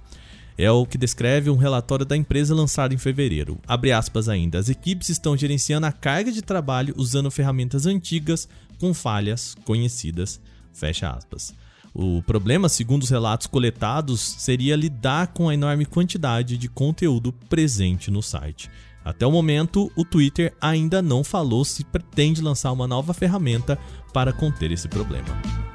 É 0.58 0.70
o 0.70 0.86
que 0.86 0.98
descreve 0.98 1.50
um 1.50 1.56
relatório 1.56 2.06
da 2.06 2.16
empresa 2.16 2.54
lançado 2.54 2.94
em 2.94 2.98
fevereiro. 2.98 3.60
Abre 3.68 3.92
aspas 3.92 4.30
ainda. 4.30 4.60
As 4.60 4.70
equipes 4.70 5.10
estão 5.10 5.36
gerenciando 5.36 5.88
a 5.88 5.92
carga 5.92 6.32
de 6.32 6.42
trabalho 6.42 6.94
usando 6.98 7.32
ferramentas 7.32 7.86
antigas 7.86 8.48
com 8.80 8.94
falhas 8.94 9.56
conhecidas. 9.66 10.40
Fecha 10.72 11.10
aspas. 11.10 11.54
O 11.94 12.24
problema, 12.24 12.70
segundo 12.70 13.04
os 13.04 13.10
relatos 13.10 13.48
coletados, 13.48 14.20
seria 14.20 14.76
lidar 14.76 15.28
com 15.28 15.50
a 15.50 15.54
enorme 15.54 15.86
quantidade 15.86 16.58
de 16.58 16.68
conteúdo 16.68 17.32
presente 17.32 18.10
no 18.10 18.22
site. 18.22 18.70
Até 19.06 19.28
o 19.28 19.32
momento, 19.32 19.92
o 19.96 20.06
Twitter 20.06 20.54
ainda 20.62 21.02
não 21.02 21.24
falou 21.24 21.66
se 21.66 21.84
pretende 21.84 22.42
lançar 22.42 22.72
uma 22.72 22.88
nova 22.88 23.14
ferramenta 23.14 23.78
para 24.14 24.32
conter 24.32 24.72
esse 24.72 24.88
problema. 24.88 25.73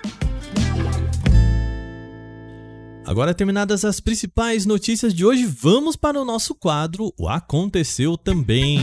Agora 3.09 3.33
terminadas 3.33 3.87
as 3.87 4.01
principais 4.01 4.67
notícias 4.67 5.15
de 5.15 5.25
hoje, 5.25 5.47
vamos 5.47 5.97
para 5.97 6.21
o 6.21 6.27
nosso 6.27 6.55
quadro 6.55 7.11
O 7.19 7.27
Aconteceu 7.27 8.19
Também. 8.19 8.81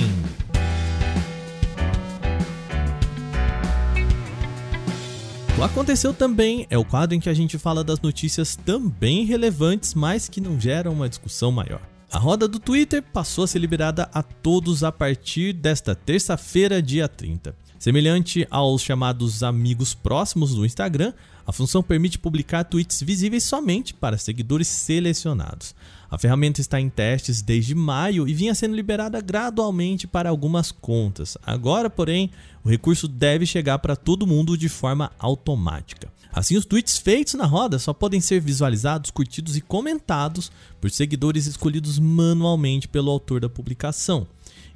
O 5.56 5.62
Aconteceu 5.62 6.12
Também 6.12 6.66
é 6.72 6.78
o 6.78 6.84
quadro 6.84 7.16
em 7.16 7.20
que 7.20 7.30
a 7.30 7.36
gente 7.36 7.60
fala 7.60 7.84
das 7.84 8.02
notícias 8.02 8.56
também 8.56 9.26
relevantes, 9.26 9.94
mas 9.94 10.28
que 10.28 10.42
não 10.42 10.60
geram 10.60 10.94
uma 10.94 11.08
discussão 11.08 11.52
maior. 11.52 11.82
A 12.12 12.18
roda 12.18 12.48
do 12.48 12.58
Twitter 12.60 13.04
passou 13.04 13.44
a 13.44 13.48
ser 13.48 13.60
liberada 13.60 14.10
a 14.12 14.24
todos 14.24 14.84
a 14.84 14.92
partir 14.92 15.54
desta 15.54 15.94
terça-feira, 15.94 16.82
dia 16.82 17.08
30. 17.08 17.56
Semelhante 17.78 18.48
aos 18.50 18.82
chamados 18.82 19.44
amigos 19.44 19.94
próximos 19.94 20.56
do 20.56 20.66
Instagram, 20.66 21.14
a 21.46 21.52
função 21.52 21.84
permite 21.84 22.18
publicar 22.18 22.64
tweets 22.64 23.02
visíveis 23.02 23.44
somente 23.44 23.94
para 23.94 24.18
seguidores 24.18 24.68
selecionados. 24.68 25.76
A 26.10 26.18
ferramenta 26.18 26.62
está 26.62 26.80
em 26.80 26.90
testes 26.90 27.42
desde 27.42 27.76
maio 27.76 28.28
e 28.28 28.34
vinha 28.34 28.56
sendo 28.56 28.76
liberada 28.76 29.20
gradualmente 29.22 30.08
para 30.08 30.30
algumas 30.30 30.72
contas. 30.72 31.38
Agora, 31.46 31.90
porém, 31.90 32.32
o 32.64 32.70
recurso 32.70 33.08
deve 33.08 33.46
chegar 33.46 33.80
para 33.80 33.96
todo 33.96 34.26
mundo 34.26 34.58
de 34.58 34.70
forma 34.70 35.12
automática. 35.20 36.10
Assim, 36.32 36.58
os 36.58 36.66
tweets 36.66 36.98
feitos 36.98 37.36
na 37.36 37.46
roda 37.46 37.80
só 37.80 37.94
podem 37.94 38.20
ser 38.20 38.42
visualizados, 38.42 39.12
curtidos 39.12 39.56
e 39.56 39.62
comentados 39.62 40.52
por 40.82 40.90
seguidores 40.90 41.46
escolhidos 41.46 42.00
manualmente 42.00 42.88
pelo 42.88 43.12
autor 43.12 43.40
da 43.40 43.50
publicação. 43.50 44.28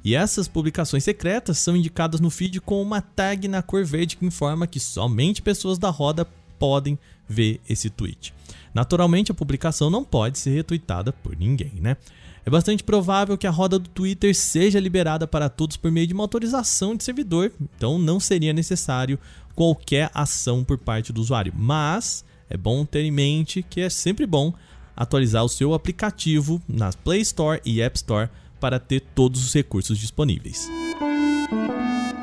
E 0.04 0.14
essas 0.14 0.48
publicações 0.48 1.04
secretas 1.04 1.58
são 1.58 1.76
indicadas 1.76 2.20
no 2.20 2.30
feed 2.30 2.60
com 2.60 2.80
uma 2.80 3.00
tag 3.00 3.46
na 3.48 3.62
cor 3.62 3.84
verde 3.84 4.16
que 4.16 4.24
informa 4.24 4.66
que 4.66 4.80
somente 4.80 5.42
pessoas 5.42 5.78
da 5.78 5.90
roda 5.90 6.26
podem 6.58 6.98
ver 7.28 7.60
esse 7.68 7.90
tweet. 7.90 8.34
Naturalmente, 8.74 9.30
a 9.30 9.34
publicação 9.34 9.90
não 9.90 10.04
pode 10.04 10.38
ser 10.38 10.50
retweetada 10.50 11.12
por 11.12 11.36
ninguém, 11.36 11.72
né? 11.80 11.96
É 12.44 12.50
bastante 12.50 12.82
provável 12.82 13.36
que 13.36 13.46
a 13.46 13.50
roda 13.50 13.78
do 13.78 13.88
Twitter 13.88 14.34
seja 14.34 14.80
liberada 14.80 15.26
para 15.26 15.48
todos 15.48 15.76
por 15.76 15.90
meio 15.90 16.06
de 16.06 16.14
uma 16.14 16.24
autorização 16.24 16.96
de 16.96 17.04
servidor, 17.04 17.52
então 17.76 17.98
não 17.98 18.18
seria 18.18 18.52
necessário 18.52 19.18
qualquer 19.54 20.10
ação 20.14 20.64
por 20.64 20.78
parte 20.78 21.12
do 21.12 21.20
usuário. 21.20 21.52
Mas 21.54 22.24
é 22.48 22.56
bom 22.56 22.84
ter 22.84 23.04
em 23.04 23.10
mente 23.10 23.62
que 23.62 23.82
é 23.82 23.90
sempre 23.90 24.26
bom 24.26 24.54
atualizar 24.96 25.44
o 25.44 25.48
seu 25.48 25.74
aplicativo 25.74 26.60
na 26.66 26.90
Play 26.92 27.20
Store 27.20 27.60
e 27.64 27.82
App 27.82 27.96
Store 27.96 28.30
para 28.60 28.78
ter 28.78 29.00
todos 29.00 29.44
os 29.44 29.54
recursos 29.54 29.98
disponíveis. 29.98 30.68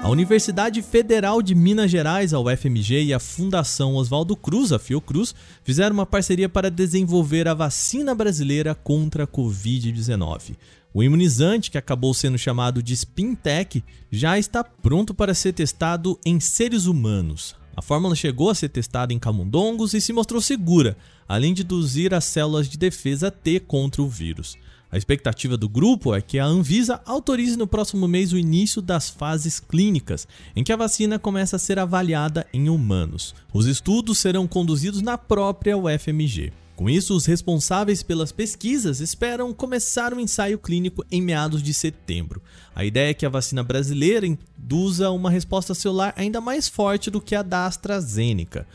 A 0.02 0.10
Universidade 0.10 0.82
Federal 0.82 1.42
de 1.42 1.54
Minas 1.54 1.92
Gerais, 1.92 2.34
a 2.34 2.40
UFMG, 2.40 3.04
e 3.04 3.14
a 3.14 3.20
Fundação 3.20 3.96
Oswaldo 3.96 4.38
Cruz, 4.38 4.72
a 4.72 4.80
Fiocruz, 4.80 5.36
fizeram 5.66 5.96
uma 5.96 6.06
parceria 6.06 6.48
para 6.48 6.72
desenvolver 6.72 7.46
a 7.46 7.54
vacina 7.54 8.16
brasileira 8.16 8.74
contra 8.74 9.26
a 9.26 9.28
Covid-19. 9.28 10.56
O 10.94 11.04
imunizante, 11.04 11.70
que 11.70 11.78
acabou 11.78 12.14
sendo 12.14 12.38
chamado 12.38 12.82
de 12.82 12.96
Spintec, 12.96 13.84
já 14.10 14.40
está 14.40 14.64
pronto 14.64 15.14
para 15.14 15.34
ser 15.34 15.52
testado 15.52 16.18
em 16.26 16.40
seres 16.40 16.86
humanos. 16.86 17.54
A 17.76 17.82
fórmula 17.82 18.16
chegou 18.16 18.50
a 18.50 18.56
ser 18.56 18.70
testada 18.70 19.14
em 19.14 19.20
camundongos 19.20 19.94
e 19.94 20.00
se 20.00 20.14
mostrou 20.14 20.42
segura, 20.42 20.98
além 21.28 21.54
de 21.54 21.64
induzir 21.64 22.14
as 22.14 22.24
células 22.24 22.70
de 22.70 22.78
defesa 22.78 23.30
T 23.30 23.60
contra 23.60 24.02
o 24.02 24.08
vírus. 24.08 24.58
A 24.90 24.98
expectativa 24.98 25.58
do 25.58 25.68
grupo 25.68 26.16
é 26.16 26.22
que 26.22 26.40
a 26.40 26.46
Anvisa 26.46 27.02
autorize 27.06 27.58
no 27.58 27.68
próximo 27.68 28.08
mês 28.08 28.32
o 28.32 28.38
início 28.38 28.82
das 28.82 29.10
fases 29.10 29.60
clínicas, 29.60 30.26
em 30.56 30.64
que 30.64 30.72
a 30.72 30.78
vacina 30.78 31.20
começa 31.20 31.58
a 31.58 31.60
ser 31.60 31.78
avaliada 31.78 32.48
em 32.54 32.70
humanos. 32.70 33.36
Os 33.54 33.66
estudos 33.66 34.18
serão 34.18 34.48
conduzidos 34.48 35.02
na 35.02 35.18
própria 35.18 35.78
UFMG. 35.78 36.54
Com 36.78 36.90
isso, 36.90 37.16
os 37.16 37.26
responsáveis 37.26 38.04
pelas 38.04 38.32
pesquisas 38.32 39.02
esperam 39.02 39.52
começar 39.52 40.14
o 40.14 40.18
um 40.18 40.20
ensaio 40.20 40.60
clínico 40.60 41.04
em 41.12 41.22
meados 41.22 41.62
de 41.62 41.74
setembro. 41.74 42.42
A 42.74 42.86
ideia 42.86 43.10
é 43.10 43.14
que 43.16 43.26
a 43.26 43.30
vacina 43.30 43.64
brasileira 43.64 44.28
induza 44.28 45.10
uma 45.10 45.32
resposta 45.32 45.74
celular 45.74 46.14
ainda 46.16 46.40
mais 46.40 46.70
forte 46.70 47.10
do 47.10 47.20
que 47.20 47.36
a 47.36 47.42
da 47.42 47.66
AstraZeneca. 47.66 48.68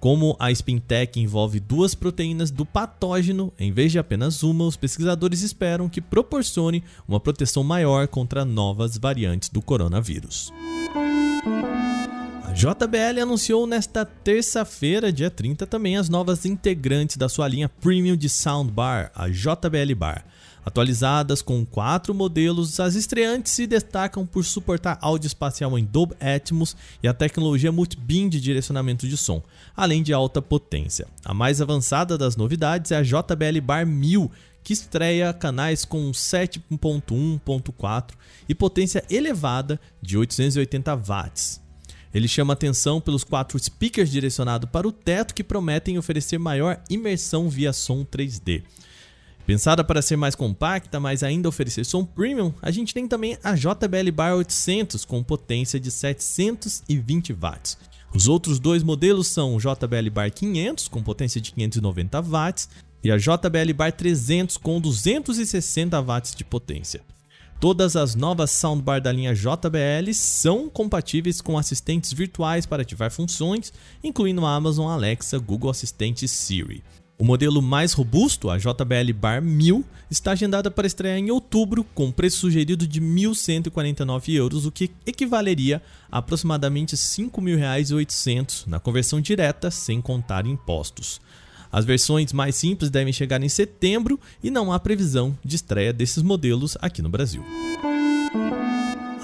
Como 0.00 0.34
a 0.38 0.50
Spintec 0.50 1.20
envolve 1.20 1.60
duas 1.60 1.94
proteínas 1.94 2.50
do 2.50 2.64
patógeno 2.64 3.52
em 3.58 3.70
vez 3.70 3.92
de 3.92 3.98
apenas 3.98 4.42
uma, 4.42 4.64
os 4.64 4.74
pesquisadores 4.74 5.42
esperam 5.42 5.90
que 5.90 6.00
proporcione 6.00 6.82
uma 7.06 7.20
proteção 7.20 7.62
maior 7.62 8.08
contra 8.08 8.42
novas 8.42 8.96
variantes 8.96 9.50
do 9.50 9.60
coronavírus. 9.60 10.50
A 12.44 12.52
JBL 12.52 13.20
anunciou 13.22 13.66
nesta 13.66 14.06
terça-feira, 14.06 15.12
dia 15.12 15.30
30, 15.30 15.66
também 15.66 15.98
as 15.98 16.08
novas 16.08 16.46
integrantes 16.46 17.18
da 17.18 17.28
sua 17.28 17.46
linha 17.46 17.68
Premium 17.68 18.16
de 18.16 18.30
Soundbar, 18.30 19.12
a 19.14 19.28
JBL 19.28 19.94
Bar. 19.94 20.24
Atualizadas 20.64 21.40
com 21.40 21.64
quatro 21.64 22.12
modelos, 22.14 22.78
as 22.80 22.94
estreantes 22.94 23.52
se 23.52 23.66
destacam 23.66 24.26
por 24.26 24.44
suportar 24.44 24.98
áudio 25.00 25.26
espacial 25.26 25.78
em 25.78 25.84
Dolby 25.84 26.14
Atmos 26.20 26.76
e 27.02 27.08
a 27.08 27.14
tecnologia 27.14 27.72
multibeam 27.72 28.28
de 28.28 28.38
direcionamento 28.40 29.08
de 29.08 29.16
som, 29.16 29.42
além 29.74 30.02
de 30.02 30.12
alta 30.12 30.42
potência. 30.42 31.08
A 31.24 31.32
mais 31.32 31.62
avançada 31.62 32.18
das 32.18 32.36
novidades 32.36 32.92
é 32.92 32.96
a 32.96 33.02
JBL 33.02 33.60
Bar 33.62 33.86
1000, 33.86 34.30
que 34.62 34.74
estreia 34.74 35.32
canais 35.32 35.86
com 35.86 36.10
7.1.4 36.10 38.10
e 38.48 38.54
potência 38.54 39.02
elevada 39.08 39.80
de 40.02 40.18
880 40.18 40.94
watts. 40.96 41.60
Ele 42.12 42.28
chama 42.28 42.52
atenção 42.52 43.00
pelos 43.00 43.24
quatro 43.24 43.58
speakers 43.58 44.10
direcionados 44.10 44.68
para 44.68 44.86
o 44.86 44.92
teto 44.92 45.32
que 45.32 45.44
prometem 45.44 45.96
oferecer 45.96 46.38
maior 46.38 46.78
imersão 46.90 47.48
via 47.48 47.72
som 47.72 48.04
3D. 48.04 48.62
Pensada 49.50 49.82
para 49.82 50.00
ser 50.00 50.14
mais 50.14 50.36
compacta, 50.36 51.00
mas 51.00 51.24
ainda 51.24 51.48
oferecer 51.48 51.84
som 51.84 52.04
premium, 52.04 52.54
a 52.62 52.70
gente 52.70 52.94
tem 52.94 53.08
também 53.08 53.36
a 53.42 53.56
JBL 53.56 54.12
Bar 54.14 54.36
800 54.36 55.04
com 55.04 55.24
potência 55.24 55.80
de 55.80 55.90
720 55.90 57.32
watts. 57.32 57.76
Os 58.14 58.28
outros 58.28 58.60
dois 58.60 58.84
modelos 58.84 59.26
são 59.26 59.56
o 59.56 59.58
JBL 59.58 60.08
Bar 60.12 60.30
500 60.30 60.86
com 60.86 61.02
potência 61.02 61.40
de 61.40 61.50
590 61.50 62.22
watts 62.22 62.68
e 63.02 63.10
a 63.10 63.16
JBL 63.16 63.74
Bar 63.74 63.90
300 63.90 64.56
com 64.56 64.80
260 64.80 66.00
watts 66.00 66.32
de 66.32 66.44
potência. 66.44 67.00
Todas 67.58 67.96
as 67.96 68.14
novas 68.14 68.52
soundbar 68.52 69.00
da 69.00 69.10
linha 69.10 69.34
JBL 69.34 70.14
são 70.14 70.70
compatíveis 70.70 71.40
com 71.40 71.58
assistentes 71.58 72.12
virtuais 72.12 72.66
para 72.66 72.82
ativar 72.82 73.10
funções, 73.10 73.72
incluindo 74.02 74.46
a 74.46 74.54
Amazon 74.54 74.88
Alexa, 74.88 75.40
Google 75.40 75.72
Assistente 75.72 76.24
e 76.24 76.28
Siri. 76.28 76.84
O 77.20 77.24
modelo 77.24 77.60
mais 77.60 77.92
robusto, 77.92 78.48
a 78.48 78.56
JBL 78.56 79.12
Bar 79.14 79.42
1000, 79.42 79.84
está 80.10 80.30
agendada 80.30 80.70
para 80.70 80.86
estrear 80.86 81.18
em 81.18 81.30
outubro, 81.30 81.84
com 81.94 82.10
preço 82.10 82.38
sugerido 82.38 82.86
de 82.86 82.98
1.149 82.98 84.32
euros, 84.32 84.64
o 84.64 84.72
que 84.72 84.90
equivaleria 85.04 85.82
a 86.10 86.16
aproximadamente 86.16 86.92
R$ 86.92 86.96
5.800 86.96 88.66
na 88.66 88.80
conversão 88.80 89.20
direta, 89.20 89.70
sem 89.70 90.00
contar 90.00 90.46
impostos. 90.46 91.20
As 91.70 91.84
versões 91.84 92.32
mais 92.32 92.54
simples 92.54 92.88
devem 92.88 93.12
chegar 93.12 93.42
em 93.42 93.50
setembro 93.50 94.18
e 94.42 94.50
não 94.50 94.72
há 94.72 94.80
previsão 94.80 95.36
de 95.44 95.56
estreia 95.56 95.92
desses 95.92 96.22
modelos 96.22 96.78
aqui 96.80 97.02
no 97.02 97.10
Brasil. 97.10 97.44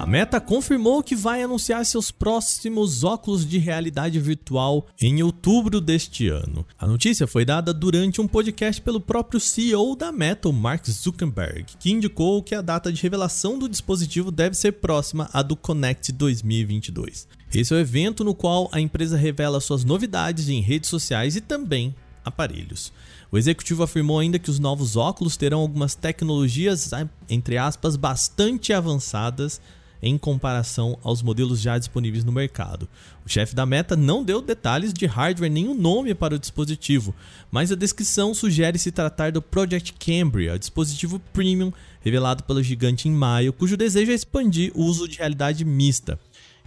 A 0.06 0.08
Meta 0.08 0.40
confirmou 0.40 1.02
que 1.02 1.16
vai 1.16 1.42
anunciar 1.42 1.84
seus 1.84 2.12
próximos 2.12 3.02
óculos 3.02 3.44
de 3.44 3.58
realidade 3.58 4.20
virtual 4.20 4.86
em 5.02 5.20
outubro 5.20 5.80
deste 5.80 6.28
ano. 6.28 6.64
A 6.78 6.86
notícia 6.86 7.26
foi 7.26 7.44
dada 7.44 7.74
durante 7.74 8.20
um 8.20 8.28
podcast 8.28 8.80
pelo 8.80 9.00
próprio 9.00 9.40
CEO 9.40 9.96
da 9.96 10.12
Meta, 10.12 10.52
Mark 10.52 10.88
Zuckerberg, 10.88 11.76
que 11.80 11.90
indicou 11.90 12.40
que 12.40 12.54
a 12.54 12.62
data 12.62 12.92
de 12.92 13.02
revelação 13.02 13.58
do 13.58 13.68
dispositivo 13.68 14.30
deve 14.30 14.54
ser 14.54 14.74
próxima 14.74 15.28
à 15.32 15.42
do 15.42 15.56
Connect 15.56 16.12
2022. 16.12 17.26
Esse 17.52 17.74
é 17.74 17.76
o 17.76 17.80
evento 17.80 18.22
no 18.22 18.32
qual 18.32 18.68
a 18.70 18.80
empresa 18.80 19.16
revela 19.16 19.60
suas 19.60 19.82
novidades 19.82 20.48
em 20.48 20.60
redes 20.60 20.88
sociais 20.88 21.34
e 21.34 21.40
também 21.40 21.92
aparelhos. 22.24 22.92
O 23.30 23.36
executivo 23.36 23.82
afirmou 23.82 24.20
ainda 24.20 24.38
que 24.38 24.50
os 24.50 24.60
novos 24.60 24.96
óculos 24.96 25.36
terão 25.36 25.58
algumas 25.58 25.96
tecnologias, 25.96 26.90
entre 27.28 27.58
aspas, 27.58 27.96
bastante 27.96 28.72
avançadas 28.72 29.60
em 30.02 30.16
comparação 30.18 30.98
aos 31.02 31.22
modelos 31.22 31.60
já 31.60 31.78
disponíveis 31.78 32.24
no 32.24 32.32
mercado. 32.32 32.88
O 33.24 33.28
chefe 33.28 33.54
da 33.54 33.66
Meta 33.66 33.96
não 33.96 34.22
deu 34.22 34.40
detalhes 34.40 34.92
de 34.92 35.06
hardware 35.06 35.50
nem 35.50 35.68
o 35.68 35.74
nome 35.74 36.14
para 36.14 36.34
o 36.34 36.38
dispositivo, 36.38 37.14
mas 37.50 37.72
a 37.72 37.76
descrição 37.76 38.34
sugere 38.34 38.78
se 38.78 38.92
tratar 38.92 39.32
do 39.32 39.42
Project 39.42 39.94
Cambria, 39.94 40.58
dispositivo 40.58 41.18
premium 41.32 41.72
revelado 42.00 42.44
pelo 42.44 42.62
gigante 42.62 43.08
em 43.08 43.12
maio, 43.12 43.52
cujo 43.52 43.76
desejo 43.76 44.12
é 44.12 44.14
expandir 44.14 44.70
o 44.74 44.84
uso 44.84 45.08
de 45.08 45.18
realidade 45.18 45.64
mista. 45.64 46.18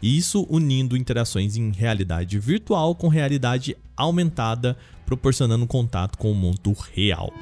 Isso 0.01 0.45
unindo 0.49 0.95
interações 0.95 1.57
em 1.57 1.71
realidade 1.71 2.39
virtual 2.39 2.95
com 2.95 3.07
realidade 3.07 3.75
aumentada, 3.95 4.77
proporcionando 5.05 5.67
contato 5.67 6.17
com 6.17 6.31
o 6.31 6.35
mundo 6.35 6.75
real. 6.93 7.33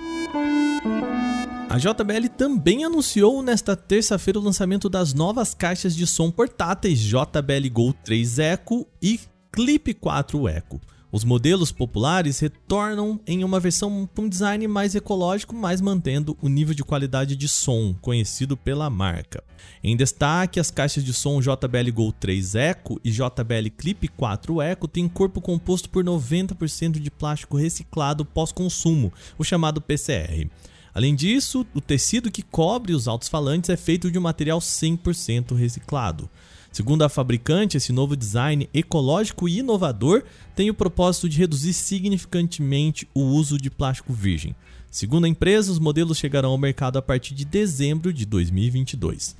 A 1.69 1.77
JBL 1.77 2.29
também 2.37 2.85
anunciou 2.85 3.43
nesta 3.43 3.75
terça-feira 3.75 4.39
o 4.39 4.41
lançamento 4.41 4.87
das 4.87 5.13
novas 5.13 5.53
caixas 5.53 5.93
de 5.93 6.07
som 6.07 6.31
portáteis 6.31 6.97
JBL 6.97 7.69
Go 7.69 7.93
3 8.05 8.39
Eco 8.39 8.87
e 9.01 9.19
Clip 9.51 9.93
4 9.93 10.47
Eco. 10.47 10.79
Os 11.11 11.25
modelos 11.25 11.71
populares 11.71 12.39
retornam 12.39 13.19
em 13.27 13.43
uma 13.43 13.59
versão 13.59 14.07
com 14.15 14.29
design 14.29 14.65
mais 14.65 14.95
ecológico, 14.95 15.53
mas 15.53 15.81
mantendo 15.81 16.37
o 16.41 16.47
nível 16.47 16.73
de 16.73 16.85
qualidade 16.85 17.35
de 17.35 17.49
som 17.49 17.93
conhecido 18.01 18.55
pela 18.55 18.89
marca. 18.89 19.43
Em 19.83 19.95
destaque, 19.95 20.61
as 20.61 20.71
caixas 20.71 21.03
de 21.03 21.13
som 21.13 21.41
JBL 21.41 21.91
Go 21.93 22.13
3 22.13 22.55
Eco 22.55 22.99
e 23.03 23.11
JBL 23.11 23.69
Clip 23.77 24.07
4 24.07 24.61
Eco 24.61 24.87
têm 24.87 25.09
corpo 25.09 25.41
composto 25.41 25.89
por 25.89 26.03
90% 26.03 26.99
de 26.99 27.11
plástico 27.11 27.57
reciclado 27.57 28.23
pós-consumo, 28.23 29.11
o 29.37 29.43
chamado 29.43 29.81
PCR. 29.81 30.49
Além 30.97 31.13
disso, 31.13 31.63
o 31.75 31.79
tecido 31.79 32.31
que 32.31 32.41
cobre 32.41 32.91
os 32.91 33.07
altos-falantes 33.07 33.69
é 33.69 33.77
feito 33.77 34.09
de 34.09 34.17
um 34.17 34.21
material 34.21 34.57
100% 34.57 35.55
reciclado. 35.55 36.27
Segundo 36.71 37.03
a 37.03 37.09
fabricante, 37.09 37.77
esse 37.77 37.93
novo 37.93 38.15
design 38.15 38.67
ecológico 38.73 39.47
e 39.47 39.59
inovador 39.59 40.23
tem 40.55 40.71
o 40.71 40.73
propósito 40.73 41.29
de 41.29 41.37
reduzir 41.37 41.73
significantemente 41.73 43.07
o 43.13 43.21
uso 43.21 43.59
de 43.59 43.69
plástico 43.69 44.11
virgem. 44.11 44.55
Segundo 44.89 45.25
a 45.25 45.29
empresa, 45.29 45.71
os 45.71 45.77
modelos 45.77 46.17
chegarão 46.17 46.49
ao 46.49 46.57
mercado 46.57 46.97
a 46.97 47.01
partir 47.03 47.35
de 47.35 47.45
dezembro 47.45 48.11
de 48.11 48.25
2022. 48.25 49.35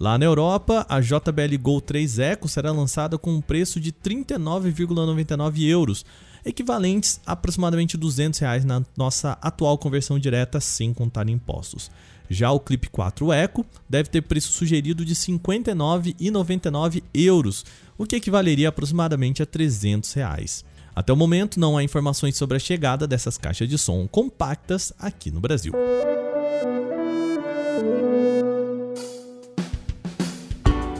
Lá 0.00 0.18
na 0.18 0.24
Europa, 0.24 0.84
a 0.88 1.00
JBL 1.00 1.56
Go 1.62 1.80
3 1.80 2.18
Eco 2.18 2.48
será 2.48 2.72
lançada 2.72 3.16
com 3.16 3.32
um 3.32 3.40
preço 3.40 3.78
de 3.78 3.92
39,99 3.92 5.68
euros, 5.68 6.04
equivalentes 6.46 7.20
a 7.26 7.32
aproximadamente 7.32 7.96
200 7.96 8.38
reais 8.40 8.64
na 8.64 8.82
nossa 8.96 9.36
atual 9.42 9.76
conversão 9.76 10.18
direta 10.18 10.60
sem 10.60 10.94
contar 10.94 11.28
impostos. 11.28 11.90
Já 12.30 12.50
o 12.50 12.60
Clip 12.60 12.88
4 12.88 13.32
Eco 13.32 13.66
deve 13.88 14.08
ter 14.08 14.22
preço 14.22 14.52
sugerido 14.52 15.04
de 15.04 15.14
59,99 15.14 17.02
euros, 17.12 17.64
o 17.98 18.06
que 18.06 18.16
equivaleria 18.16 18.68
aproximadamente 18.68 19.42
a 19.42 19.46
300 19.46 20.12
reais. 20.12 20.64
Até 20.94 21.12
o 21.12 21.16
momento 21.16 21.60
não 21.60 21.76
há 21.76 21.84
informações 21.84 22.36
sobre 22.36 22.56
a 22.56 22.60
chegada 22.60 23.06
dessas 23.06 23.36
caixas 23.36 23.68
de 23.68 23.76
som 23.76 24.08
compactas 24.08 24.92
aqui 24.98 25.30
no 25.30 25.40
Brasil. 25.40 25.72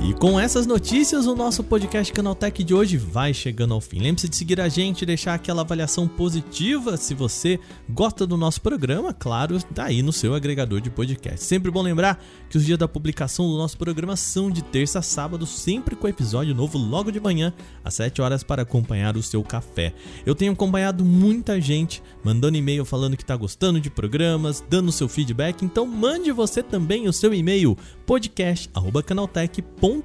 E 0.07 0.15
com 0.15 0.39
essas 0.39 0.69
notícias, 0.69 1.27
o 1.27 1.35
nosso 1.35 1.65
podcast 1.65 2.13
Canaltech 2.13 2.63
de 2.63 2.73
hoje 2.73 2.97
vai 2.97 3.35
chegando 3.35 3.75
ao 3.75 3.81
fim. 3.81 3.99
Lembre-se 3.99 4.29
de 4.29 4.37
seguir 4.37 4.61
a 4.61 4.69
gente, 4.69 5.05
deixar 5.05 5.35
aquela 5.35 5.63
avaliação 5.63 6.07
positiva 6.07 6.97
se 6.97 7.13
você 7.13 7.59
gosta 7.91 8.25
do 8.25 8.37
nosso 8.37 8.61
programa, 8.61 9.13
claro, 9.13 9.59
daí 9.69 10.03
no 10.03 10.13
seu 10.13 10.33
agregador 10.33 10.81
de 10.81 10.91
podcast. 10.91 11.45
Sempre 11.45 11.73
bom 11.73 11.83
lembrar 11.83 12.25
que 12.49 12.57
os 12.57 12.65
dias 12.65 12.79
da 12.79 12.87
publicação 12.87 13.51
do 13.51 13.57
nosso 13.57 13.77
programa 13.77 14.15
são 14.15 14.49
de 14.49 14.63
terça 14.63 15.01
a 15.01 15.03
sábado, 15.03 15.45
sempre 15.45 15.97
com 15.97 16.07
episódio 16.07 16.55
novo 16.55 16.79
logo 16.79 17.11
de 17.11 17.19
manhã, 17.19 17.53
às 17.83 17.95
7 17.95 18.23
horas, 18.23 18.45
para 18.45 18.63
acompanhar 18.63 19.17
o 19.17 19.23
seu 19.25 19.43
café. 19.43 19.93
Eu 20.25 20.37
tenho 20.37 20.53
acompanhado 20.53 21.05
muita 21.05 21.61
gente 21.61 22.01
mandando 22.23 22.57
e-mail 22.57 22.85
falando 22.85 23.17
que 23.17 23.25
está 23.25 23.35
gostando 23.35 23.81
de 23.81 23.91
programas, 23.91 24.63
dando 24.71 24.93
seu 24.93 25.09
feedback, 25.09 25.65
então 25.65 25.85
mande 25.85 26.31
você 26.31 26.63
também 26.63 27.09
o 27.09 27.13
seu 27.13 27.35
e-mail 27.35 27.77
podcast@canaltech.com 28.07 29.96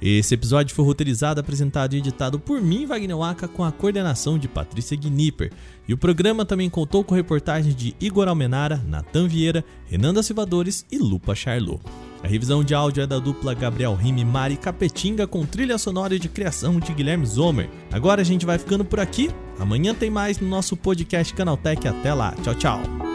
Esse 0.00 0.34
episódio 0.34 0.74
foi 0.74 0.84
roteirizado, 0.84 1.40
apresentado 1.40 1.94
e 1.94 1.98
editado 1.98 2.38
por 2.38 2.60
mim, 2.60 2.86
Wagner 2.86 3.16
Waka, 3.16 3.48
com 3.48 3.64
a 3.64 3.72
coordenação 3.72 4.38
de 4.38 4.48
Patrícia 4.48 4.96
Gnipper. 4.96 5.52
E 5.88 5.92
o 5.92 5.98
programa 5.98 6.44
também 6.44 6.70
contou 6.70 7.02
com 7.02 7.14
reportagens 7.14 7.74
de 7.74 7.94
Igor 8.00 8.28
Almenara, 8.28 8.82
Natan 8.86 9.26
Vieira, 9.26 9.64
Renanda 9.86 10.22
Silvadores 10.22 10.86
e 10.90 10.98
Lupa 10.98 11.34
Charlot. 11.34 11.80
A 12.22 12.28
revisão 12.28 12.62
de 12.62 12.74
áudio 12.74 13.02
é 13.02 13.06
da 13.06 13.18
dupla 13.18 13.54
Gabriel 13.54 13.94
Rime 13.94 14.24
Mari 14.24 14.56
Capetinga 14.56 15.26
com 15.26 15.46
trilha 15.46 15.78
sonora 15.78 16.18
de 16.18 16.28
criação 16.28 16.78
de 16.78 16.92
Guilherme 16.92 17.24
Zomer. 17.24 17.70
Agora 17.90 18.20
a 18.20 18.24
gente 18.24 18.44
vai 18.44 18.58
ficando 18.58 18.84
por 18.84 19.00
aqui. 19.00 19.30
Amanhã 19.58 19.94
tem 19.94 20.10
mais 20.10 20.38
no 20.38 20.48
nosso 20.48 20.76
podcast 20.76 21.32
Canaltech. 21.34 21.88
Até 21.88 22.12
lá. 22.12 22.34
Tchau, 22.42 22.54
tchau. 22.54 23.09